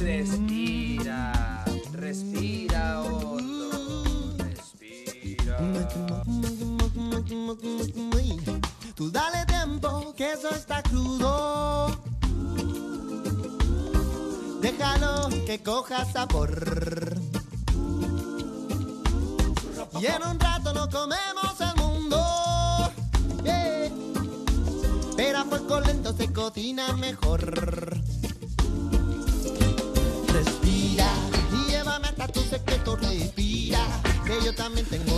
Respira, 0.00 1.64
respira 1.92 3.02
hondo. 3.02 3.42
Tú 8.94 9.10
dale 9.10 9.46
tiempo, 9.46 10.12
que 10.16 10.32
eso 10.32 10.50
está 10.50 10.82
crudo. 10.82 11.86
Déjalo 14.60 15.28
que 15.46 15.62
coja 15.62 16.04
sabor. 16.04 17.31
Y 20.02 20.06
en 20.06 20.20
un 20.26 20.40
rato 20.40 20.74
nos 20.74 20.88
comemos 20.88 21.60
el 21.60 21.80
mundo. 21.80 22.18
Pero 25.16 25.38
a 25.38 25.44
fuego 25.44 25.80
lento 25.80 26.12
se 26.12 26.32
cocina 26.32 26.92
mejor. 26.94 28.00
Respira 30.26 31.06
y 31.52 31.70
llévame 31.70 32.08
hasta 32.08 32.26
tu 32.26 32.40
secreto, 32.40 32.96
respira. 32.96 33.78
Que 34.26 34.44
yo 34.44 34.52
también 34.52 34.86
tengo 34.86 35.11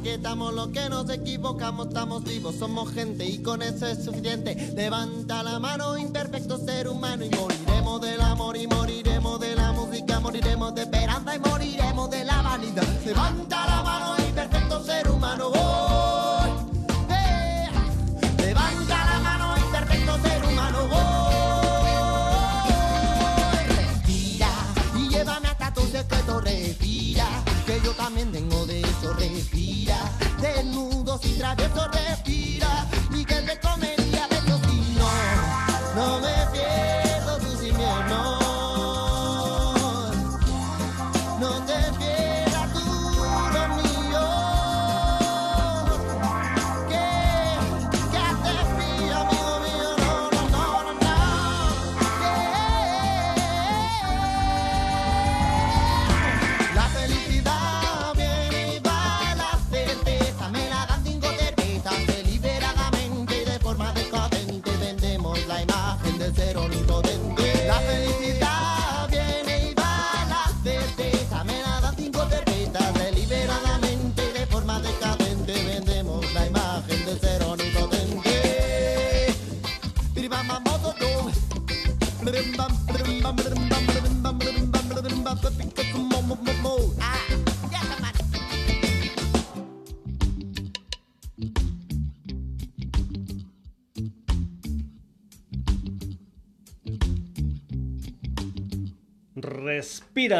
Aquí 0.00 0.08
estamos 0.08 0.54
los 0.54 0.68
que 0.68 0.88
nos 0.88 1.10
equivocamos, 1.10 1.88
estamos 1.88 2.24
vivos, 2.24 2.54
somos 2.54 2.90
gente 2.90 3.26
y 3.26 3.42
con 3.42 3.60
eso 3.60 3.86
es 3.86 4.02
suficiente. 4.02 4.72
Levanta 4.74 5.42
la 5.42 5.58
mano, 5.58 5.98
imperfecto 5.98 6.29
y 31.22 31.38
traviesos, 31.38 31.88
respira. 31.92 32.86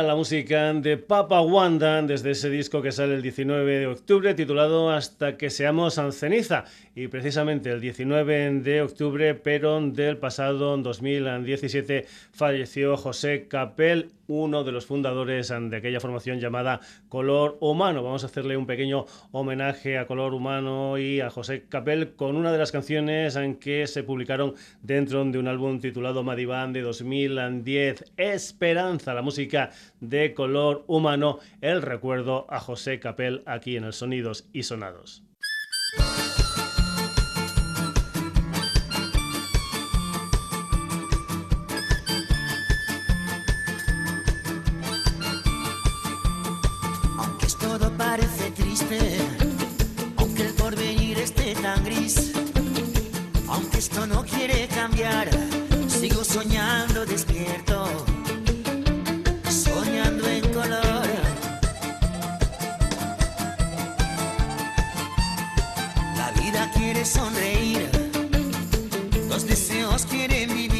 La 0.02 0.14
música 0.16 0.72
de 0.72 0.96
Papa 0.96 1.42
Wanda 1.42 2.00
desde 2.00 2.30
ese 2.30 2.48
disco 2.48 2.80
que 2.80 2.90
sale 2.90 3.14
el 3.14 3.22
19 3.22 3.80
de 3.80 3.86
octubre 3.86 4.34
titulado 4.34 4.90
Hasta 4.90 5.36
que 5.36 5.50
seamos 5.50 6.00
ceniza. 6.12 6.64
Y 6.94 7.08
precisamente 7.08 7.70
el 7.70 7.80
19 7.80 8.60
de 8.60 8.82
octubre 8.82 9.34
pero 9.34 9.80
del 9.80 10.16
pasado 10.16 10.76
2017 10.78 12.06
falleció 12.32 12.96
José 12.96 13.46
Capel 13.48 14.10
uno 14.30 14.62
de 14.62 14.72
los 14.72 14.86
fundadores 14.86 15.48
de 15.48 15.76
aquella 15.76 16.00
formación 16.00 16.38
llamada 16.38 16.80
Color 17.08 17.58
Humano. 17.60 18.02
Vamos 18.02 18.22
a 18.22 18.26
hacerle 18.26 18.56
un 18.56 18.66
pequeño 18.66 19.04
homenaje 19.32 19.98
a 19.98 20.06
Color 20.06 20.34
Humano 20.34 20.98
y 20.98 21.20
a 21.20 21.30
José 21.30 21.64
Capel 21.68 22.14
con 22.14 22.36
una 22.36 22.52
de 22.52 22.58
las 22.58 22.70
canciones 22.70 23.34
en 23.34 23.56
que 23.56 23.88
se 23.88 24.04
publicaron 24.04 24.54
dentro 24.82 25.24
de 25.24 25.38
un 25.38 25.48
álbum 25.48 25.80
titulado 25.80 26.22
Madivan 26.22 26.72
de 26.72 26.82
2010. 26.82 28.12
Esperanza, 28.16 29.14
la 29.14 29.22
música 29.22 29.70
de 30.00 30.32
Color 30.32 30.84
Humano, 30.86 31.40
el 31.60 31.82
recuerdo 31.82 32.46
a 32.48 32.60
José 32.60 33.00
Capel 33.00 33.42
aquí 33.46 33.76
en 33.76 33.84
el 33.84 33.92
Sonidos 33.92 34.48
y 34.52 34.62
Sonados. 34.62 35.24
Gris, 51.84 52.32
aunque 53.48 53.78
esto 53.78 54.06
no 54.06 54.24
quiere 54.24 54.68
cambiar, 54.68 55.28
sigo 55.88 56.24
soñando 56.24 57.04
despierto, 57.06 57.86
soñando 59.48 60.26
en 60.28 60.52
color. 60.52 61.06
La 66.16 66.30
vida 66.40 66.70
quiere 66.74 67.04
sonreír, 67.04 67.88
los 69.28 69.46
deseos 69.46 70.06
quieren 70.06 70.54
vivir, 70.54 70.79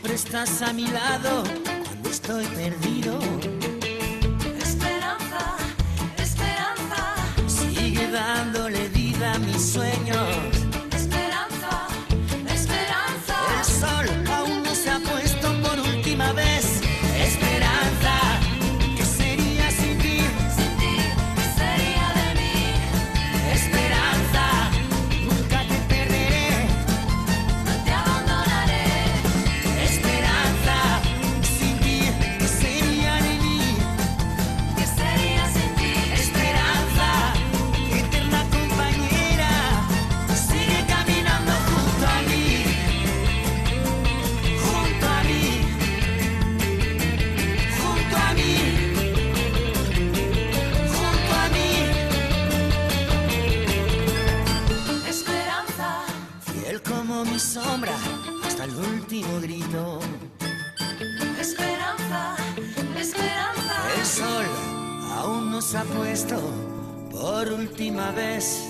Siempre 0.00 0.14
estás 0.14 0.62
a 0.62 0.72
mi 0.72 0.86
lado 0.86 1.42
cuando 1.84 2.08
estoy 2.08 2.46
perdido. 2.46 3.18
esperanza, 4.62 5.56
esperanza, 6.16 7.16
Sigue 7.48 8.08
dándole 8.08 8.88
vida 8.90 9.32
a 9.32 9.38
mis 9.40 9.72
sueños. 9.72 10.57
Sombra 57.48 57.96
hasta 58.44 58.64
el 58.64 58.74
último 58.76 59.40
grito. 59.40 60.00
esperanza, 61.40 62.36
esperanza. 62.94 63.74
El 63.98 64.04
sol 64.04 64.44
aún 65.16 65.50
no 65.50 65.62
se 65.62 65.78
ha 65.78 65.84
puesto 65.84 66.36
por 67.10 67.50
última 67.50 68.10
vez. 68.10 68.67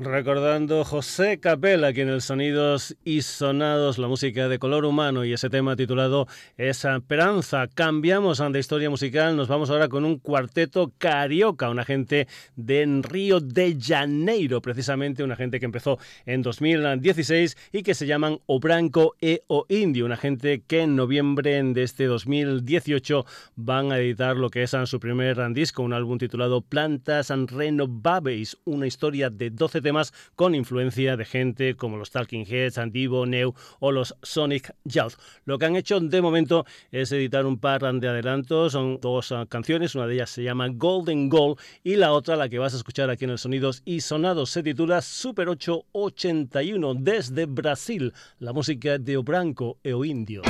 Recordando 0.00 0.84
José 0.84 1.38
Capella, 1.38 1.86
aquí 1.86 2.00
en 2.00 2.08
el 2.08 2.20
Sonidos 2.20 2.96
y 3.04 3.22
Sonados, 3.22 3.96
la 3.96 4.08
música 4.08 4.48
de 4.48 4.58
color 4.58 4.84
humano 4.86 5.24
y 5.24 5.32
ese 5.32 5.48
tema 5.48 5.76
titulado 5.76 6.26
Esa 6.56 6.96
Esperanza. 6.96 7.68
Cambiamos 7.72 8.42
de 8.50 8.58
historia 8.58 8.90
musical, 8.90 9.36
nos 9.36 9.46
vamos 9.46 9.70
ahora 9.70 9.88
con 9.88 10.04
un 10.04 10.18
cuarteto 10.18 10.92
carioca, 10.98 11.70
una 11.70 11.84
gente 11.84 12.26
de 12.56 13.02
Río 13.04 13.38
de 13.38 13.76
Janeiro, 13.80 14.60
precisamente 14.60 15.22
una 15.22 15.36
gente 15.36 15.60
que 15.60 15.66
empezó 15.66 16.00
en 16.26 16.42
2016 16.42 17.56
y 17.70 17.84
que 17.84 17.94
se 17.94 18.08
llaman 18.08 18.40
O 18.46 18.58
Branco 18.58 19.14
e 19.20 19.44
O 19.46 19.64
Indio, 19.68 20.06
una 20.06 20.16
gente 20.16 20.64
que 20.66 20.80
en 20.80 20.96
noviembre 20.96 21.62
de 21.62 21.82
este 21.84 22.06
2018 22.06 23.24
van 23.54 23.92
a 23.92 23.98
editar 23.98 24.36
lo 24.36 24.50
que 24.50 24.64
es 24.64 24.74
su 24.86 24.98
primer 24.98 25.38
disco, 25.54 25.84
un 25.84 25.92
álbum 25.92 26.18
titulado 26.18 26.62
Plantas 26.62 27.30
Renovables, 27.30 28.58
una 28.64 28.88
historia 28.88 29.30
de 29.30 29.50
12 29.50 29.83
temas 29.84 30.12
con 30.34 30.56
influencia 30.56 31.16
de 31.16 31.24
gente 31.24 31.76
como 31.76 31.96
los 31.96 32.10
Talking 32.10 32.44
Heads, 32.48 32.78
Andivo, 32.78 33.26
Neu 33.26 33.54
o 33.78 33.92
los 33.92 34.16
Sonic 34.22 34.74
Youth. 34.84 35.14
Lo 35.44 35.58
que 35.58 35.66
han 35.66 35.76
hecho 35.76 36.00
de 36.00 36.20
momento 36.20 36.66
es 36.90 37.12
editar 37.12 37.46
un 37.46 37.58
par 37.58 37.82
de 37.82 38.08
adelantos, 38.08 38.72
son 38.72 38.98
dos 39.00 39.30
uh, 39.30 39.46
canciones, 39.48 39.94
una 39.94 40.06
de 40.06 40.14
ellas 40.14 40.30
se 40.30 40.42
llama 40.42 40.68
Golden 40.72 41.28
Goal 41.28 41.56
y 41.82 41.96
la 41.96 42.12
otra, 42.12 42.34
la 42.34 42.48
que 42.48 42.58
vas 42.58 42.74
a 42.74 42.78
escuchar 42.78 43.10
aquí 43.10 43.24
en 43.24 43.30
el 43.30 43.38
Sonidos 43.38 43.82
y 43.84 44.00
Sonados, 44.00 44.50
se 44.50 44.62
titula 44.62 45.02
Super 45.02 45.48
881 45.50 46.94
desde 46.94 47.46
Brasil, 47.46 48.12
la 48.38 48.52
música 48.52 48.98
de 48.98 49.18
O 49.18 49.22
Branco 49.22 49.78
e 49.84 49.90
Indio. 49.90 50.42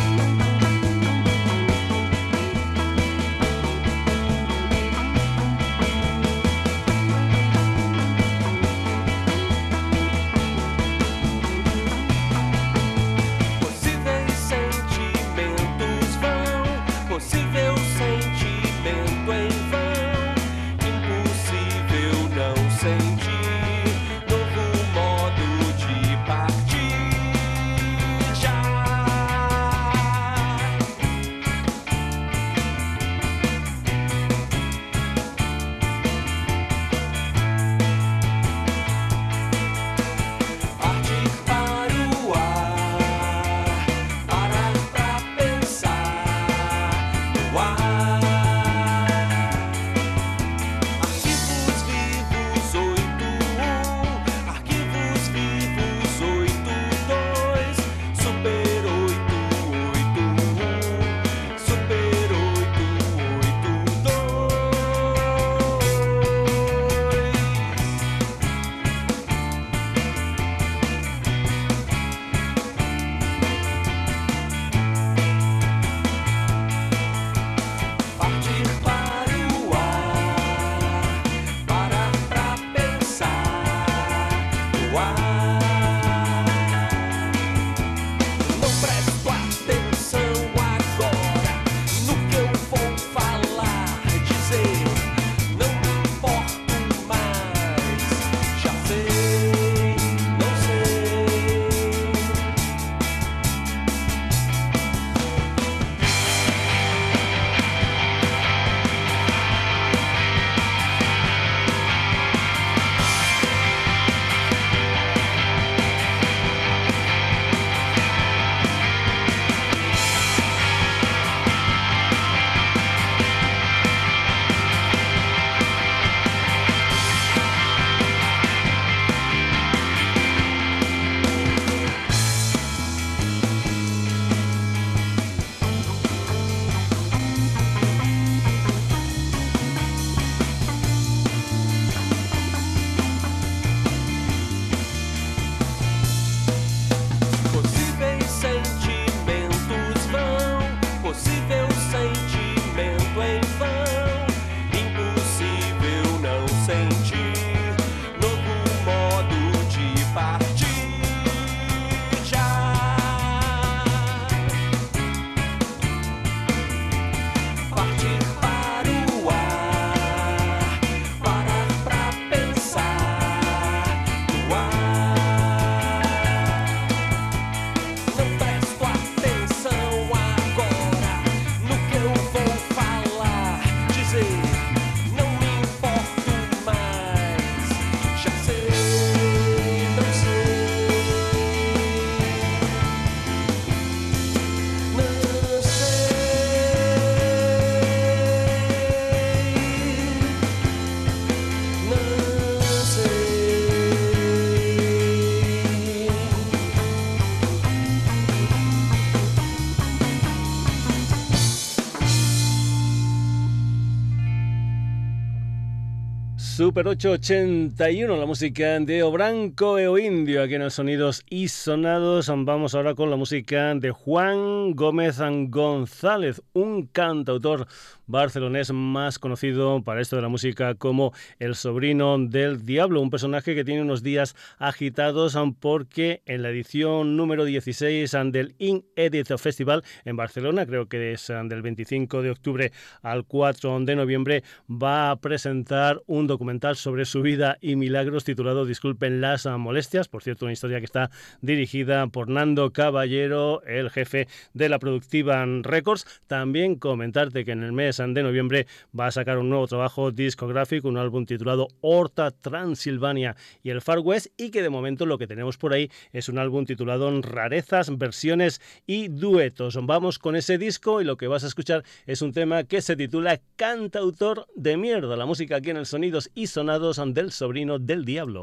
Super 216.64 216.88
881, 216.88 218.16
la 218.16 218.24
música 218.24 218.80
de 218.80 219.02
Obranco 219.02 219.78
e 219.78 220.02
Indio, 220.02 220.42
aquí 220.42 220.54
en 220.54 220.62
los 220.62 220.72
sonidos 220.72 221.22
y 221.28 221.48
sonados. 221.48 222.32
Vamos 222.34 222.74
ahora 222.74 222.94
con 222.94 223.10
la 223.10 223.16
música 223.16 223.74
de 223.74 223.90
Juan 223.90 224.74
Gómez 224.74 225.18
González, 225.48 226.40
un 226.54 226.86
cantautor 226.86 227.66
barcelonés 228.06 228.72
más 228.72 229.18
conocido 229.18 229.82
para 229.82 230.00
esto 230.00 230.16
de 230.16 230.22
la 230.22 230.28
música 230.28 230.74
como 230.74 231.12
el 231.38 231.54
sobrino 231.54 232.18
del 232.18 232.64
diablo, 232.64 233.00
un 233.00 233.10
personaje 233.10 233.54
que 233.54 233.64
tiene 233.64 233.82
unos 233.82 234.02
días 234.02 234.36
agitados 234.58 235.36
porque 235.60 236.22
en 236.26 236.42
la 236.42 236.50
edición 236.50 237.16
número 237.16 237.44
16 237.44 238.14
del 238.26 238.54
In 238.58 238.84
Edit 238.96 239.36
Festival 239.38 239.82
en 240.04 240.16
Barcelona, 240.16 240.66
creo 240.66 240.86
que 240.86 241.12
es 241.12 241.28
del 241.28 241.62
25 241.62 242.22
de 242.22 242.30
octubre 242.30 242.72
al 243.02 243.24
4 243.24 243.80
de 243.80 243.96
noviembre, 243.96 244.44
va 244.70 245.10
a 245.10 245.16
presentar 245.16 246.02
un 246.06 246.26
documental 246.26 246.76
sobre 246.76 247.04
su 247.04 247.22
vida 247.22 247.58
y 247.60 247.76
milagros 247.76 248.24
titulado 248.24 248.66
Disculpen 248.66 249.20
las 249.20 249.46
molestias, 249.46 250.08
por 250.08 250.22
cierto, 250.22 250.44
una 250.44 250.52
historia 250.52 250.78
que 250.78 250.84
está 250.84 251.10
dirigida 251.40 252.06
por 252.08 252.28
Nando 252.28 252.72
Caballero, 252.72 253.62
el 253.64 253.90
jefe 253.90 254.28
de 254.52 254.68
la 254.68 254.78
productiva 254.78 255.44
Records. 255.62 256.06
También 256.26 256.76
comentarte 256.76 257.44
que 257.44 257.52
en 257.52 257.62
el 257.62 257.72
mes 257.72 257.93
de 257.96 258.22
noviembre 258.22 258.66
va 258.98 259.06
a 259.06 259.10
sacar 259.12 259.38
un 259.38 259.48
nuevo 259.48 259.66
trabajo 259.68 260.10
discográfico, 260.10 260.88
un 260.88 260.98
álbum 260.98 261.26
titulado 261.26 261.68
Horta 261.80 262.32
Transilvania 262.32 263.36
y 263.62 263.70
el 263.70 263.80
Far 263.80 264.00
West 264.00 264.26
y 264.36 264.50
que 264.50 264.62
de 264.62 264.68
momento 264.68 265.06
lo 265.06 265.16
que 265.16 265.28
tenemos 265.28 265.56
por 265.56 265.72
ahí 265.72 265.90
es 266.12 266.28
un 266.28 266.38
álbum 266.38 266.64
titulado 266.64 267.10
Rarezas, 267.22 267.96
versiones 267.96 268.60
y 268.86 269.08
duetos. 269.08 269.78
Vamos 269.80 270.18
con 270.18 270.34
ese 270.34 270.58
disco 270.58 271.00
y 271.00 271.04
lo 271.04 271.16
que 271.16 271.28
vas 271.28 271.44
a 271.44 271.46
escuchar 271.46 271.84
es 272.06 272.20
un 272.20 272.32
tema 272.32 272.64
que 272.64 272.82
se 272.82 272.96
titula 272.96 273.40
Cantautor 273.56 274.46
de 274.56 274.76
mierda, 274.76 275.16
la 275.16 275.26
música 275.26 275.56
aquí 275.56 275.70
en 275.70 275.76
el 275.76 275.86
Sonidos 275.86 276.30
y 276.34 276.48
Sonados 276.48 277.00
del 277.14 277.30
sobrino 277.30 277.78
del 277.78 278.04
diablo. 278.04 278.42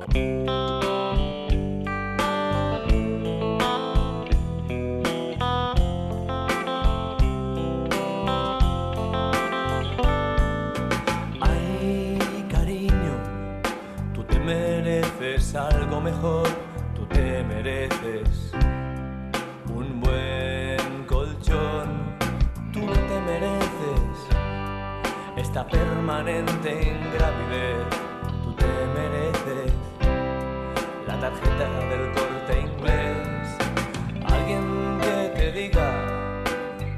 Permanente 26.01 26.71
ingravidez, 26.71 27.85
tú 28.43 28.53
te 28.53 28.65
mereces 28.95 29.71
la 31.05 31.19
tarjeta 31.19 31.69
del 31.91 32.11
corte 32.13 32.59
inglés, 32.59 33.47
alguien 34.25 34.97
que 34.99 35.39
te 35.39 35.51
diga 35.51 35.89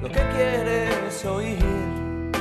lo 0.02 0.08
que 0.08 0.22
quieres 0.36 1.26
oír. 1.26 2.32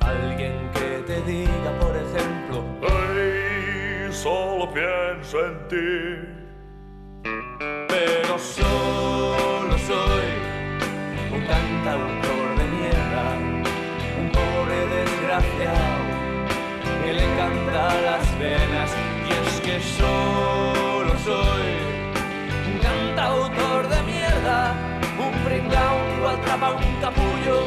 Alguien 0.00 0.52
que 0.74 1.02
te 1.06 1.22
diga, 1.22 1.70
por 1.80 1.96
ejemplo, 1.96 2.62
hey, 2.82 4.12
solo 4.12 4.70
pienso 4.70 5.46
en 5.46 5.68
ti. 5.68 6.33
Solo 19.98 21.12
soy 21.24 21.66
un 22.72 22.78
cantautor 22.80 23.88
de 23.88 24.02
mierda, 24.02 24.74
un 25.18 25.34
pringao, 25.44 25.96
un 26.12 26.20
gualtrapa, 26.20 26.68
un 26.72 27.00
capullo 27.00 27.58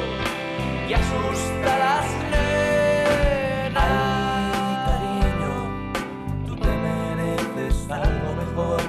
y 0.87 0.93
asusta 0.93 1.69
a 1.75 1.79
las 1.85 2.05
nenas. 2.31 3.75
Ay, 3.75 4.77
cariño, 4.87 5.53
tú 6.47 6.53
te 6.55 6.73
mereces 6.87 7.91
algo 7.91 8.29
mejor, 8.41 8.81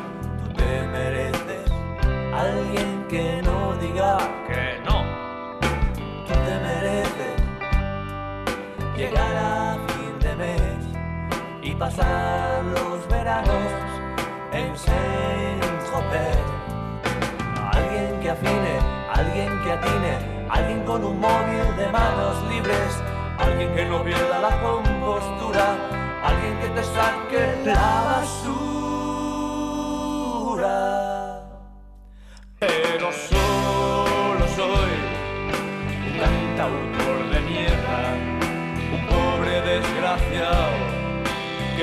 tú 0.43 0.47
te 0.55 0.71
mereces 0.95 1.65
alguien 2.35 3.07
que 3.09 3.25
no 3.43 3.48
pasar 11.79 12.65
los 12.65 13.09
veranos 13.09 13.73
en 14.53 14.77
Saint-Tropez. 14.77 16.37
Alguien 17.73 18.21
que 18.21 18.31
afine, 18.31 18.79
alguien 19.15 19.63
que 19.63 19.73
atine, 19.73 20.47
alguien 20.51 20.85
con 20.85 21.05
un 21.05 21.21
móvil 21.21 21.77
de 21.77 21.89
manos 21.93 22.43
libres, 22.51 23.01
alguien 23.39 23.75
que 23.77 23.85
no 23.85 24.03
pierda 24.03 24.41
la 24.41 24.61
compostura, 24.61 25.77
alguien 26.25 26.59
que 26.59 26.69
te 26.69 26.83
saque 26.83 27.63
la 27.65 28.03
basura. 28.11 28.69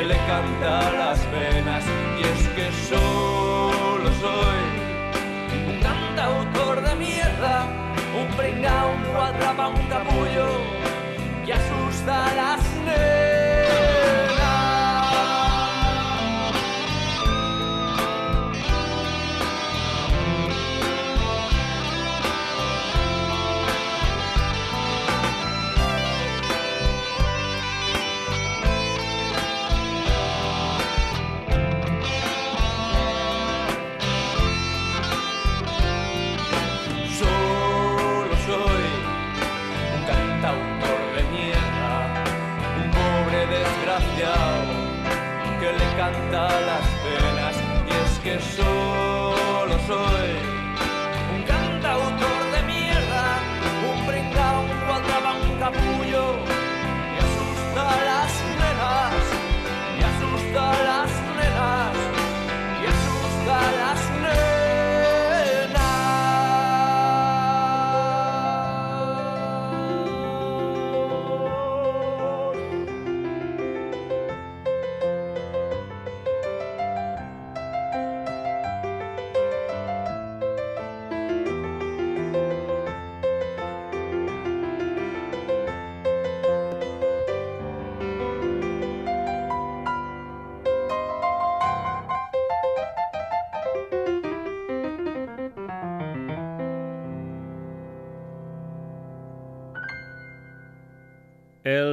Le 0.08 0.18
canta 0.28 0.92
las 0.92 1.20
venas 1.32 1.84
y 2.20 2.24
es 2.24 2.48
que 2.50 2.72
solo 2.90 4.08
soy 4.22 4.62
un 5.68 5.80
cantautor 5.82 6.82
de 6.88 6.96
mierda, 6.96 7.66
un 8.20 8.28
pringao, 8.38 8.92
un 8.92 9.14
guatrapa, 9.14 9.68
un 9.70 9.88
capullo 9.88 10.48
que 11.46 11.54
asusta 11.54 12.28
a 12.28 12.36
las 12.36 12.75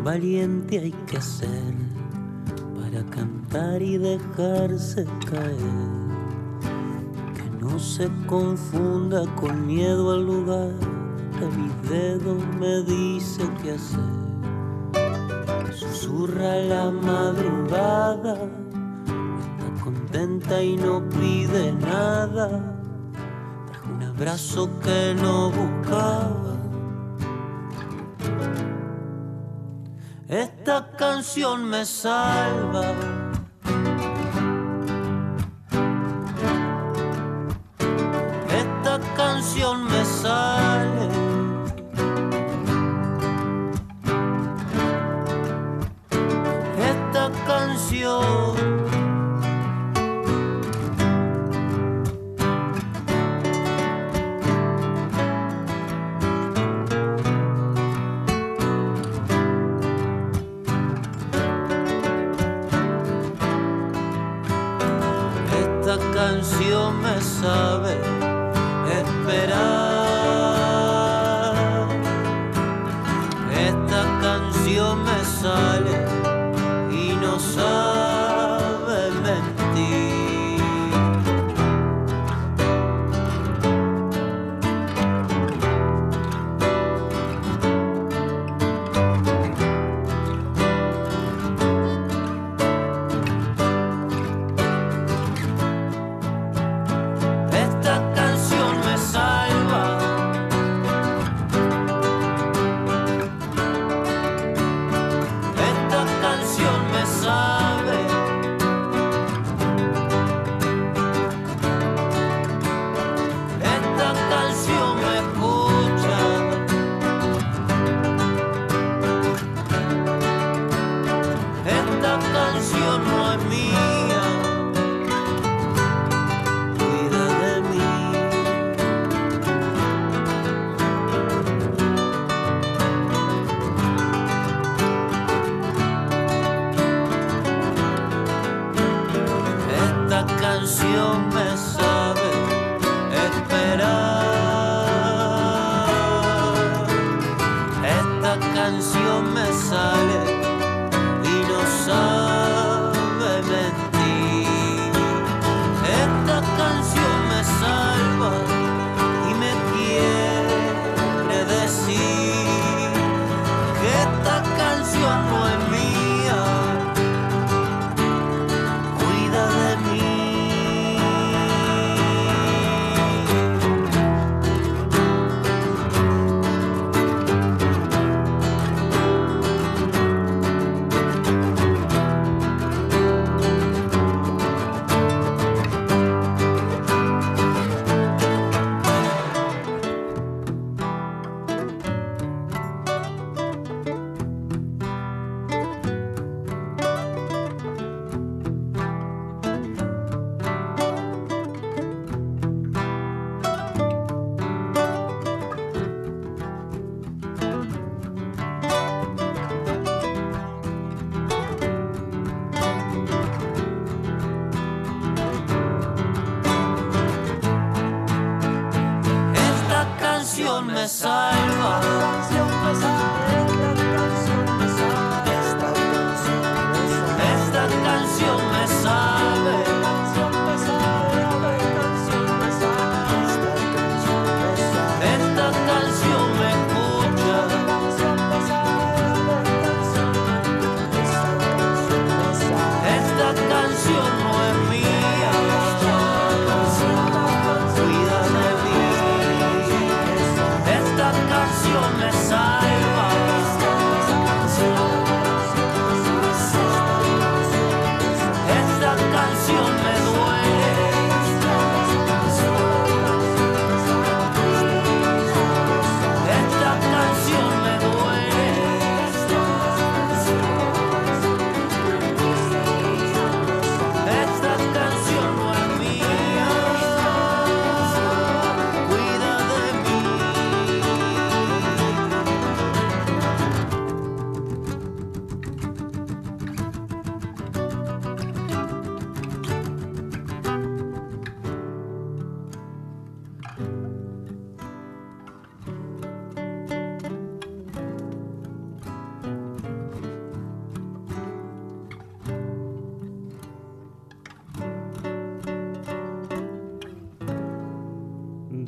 Valiente 0.04 0.80
hay 0.80 0.92
que 1.08 1.22
ser 1.22 1.81
y 3.54 3.98
dejarse 3.98 5.06
caer 5.30 6.02
no 7.60 7.78
se 7.78 8.10
confunda 8.26 9.26
con 9.36 9.68
miedo 9.68 10.14
al 10.14 10.26
lugar 10.26 10.72
que 11.38 11.46
mi 11.58 11.70
dedo 11.90 12.36
me 12.58 12.82
dice 12.84 13.44
qué 13.62 13.72
hacer. 13.72 14.00
Susurra 15.74 16.56
la 16.56 16.92
madrugada, 16.92 18.36
está 18.36 19.84
contenta 19.84 20.64
y 20.64 20.78
no 20.78 21.10
pide 21.10 21.74
nada. 21.74 22.48
Trajo 23.68 23.90
un 23.94 24.04
abrazo 24.04 24.70
que 24.82 25.14
no 25.22 25.52
buscaba. 25.52 26.58
Esta 30.30 30.90
canción 30.94 31.66
me 31.66 31.86
salva 31.86 33.31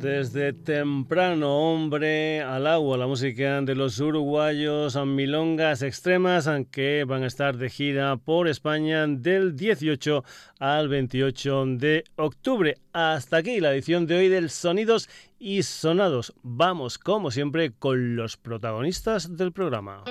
Desde 0.04 0.52
temprano, 0.52 1.56
hombre, 1.56 2.42
al 2.42 2.66
agua, 2.66 2.98
la 2.98 3.06
música 3.06 3.62
de 3.62 3.74
los 3.74 3.98
uruguayos 4.00 4.98
Milongas 5.06 5.80
Extremas, 5.80 6.46
que 6.70 7.04
van 7.04 7.22
a 7.22 7.26
estar 7.26 7.56
de 7.56 7.70
gira 7.70 8.18
por 8.18 8.46
España 8.46 9.06
del 9.06 9.56
18 9.56 10.22
al 10.58 10.88
28 10.90 11.64
de 11.78 12.04
octubre. 12.16 12.76
Hasta 12.92 13.38
aquí 13.38 13.60
la 13.60 13.72
edición 13.72 14.06
de 14.06 14.18
hoy 14.18 14.28
del 14.28 14.50
Sonidos 14.50 15.08
y 15.38 15.62
Sonados. 15.62 16.34
Vamos, 16.42 16.98
como 16.98 17.30
siempre, 17.30 17.72
con 17.72 18.14
los 18.14 18.36
protagonistas 18.36 19.38
del 19.38 19.52
programa. 19.52 20.04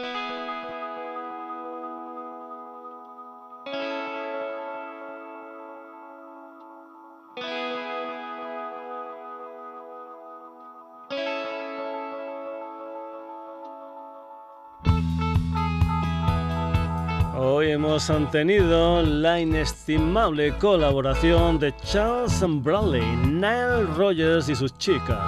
Hemos 17.93 18.31
tenido 18.31 19.03
la 19.03 19.39
inestimable 19.39 20.51
colaboración 20.57 21.59
de 21.59 21.71
Charles 21.83 22.43
Bradley, 22.63 23.05
Nile 23.27 23.83
Rogers 23.95 24.49
y 24.49 24.55
sus 24.55 24.75
chicas, 24.79 25.19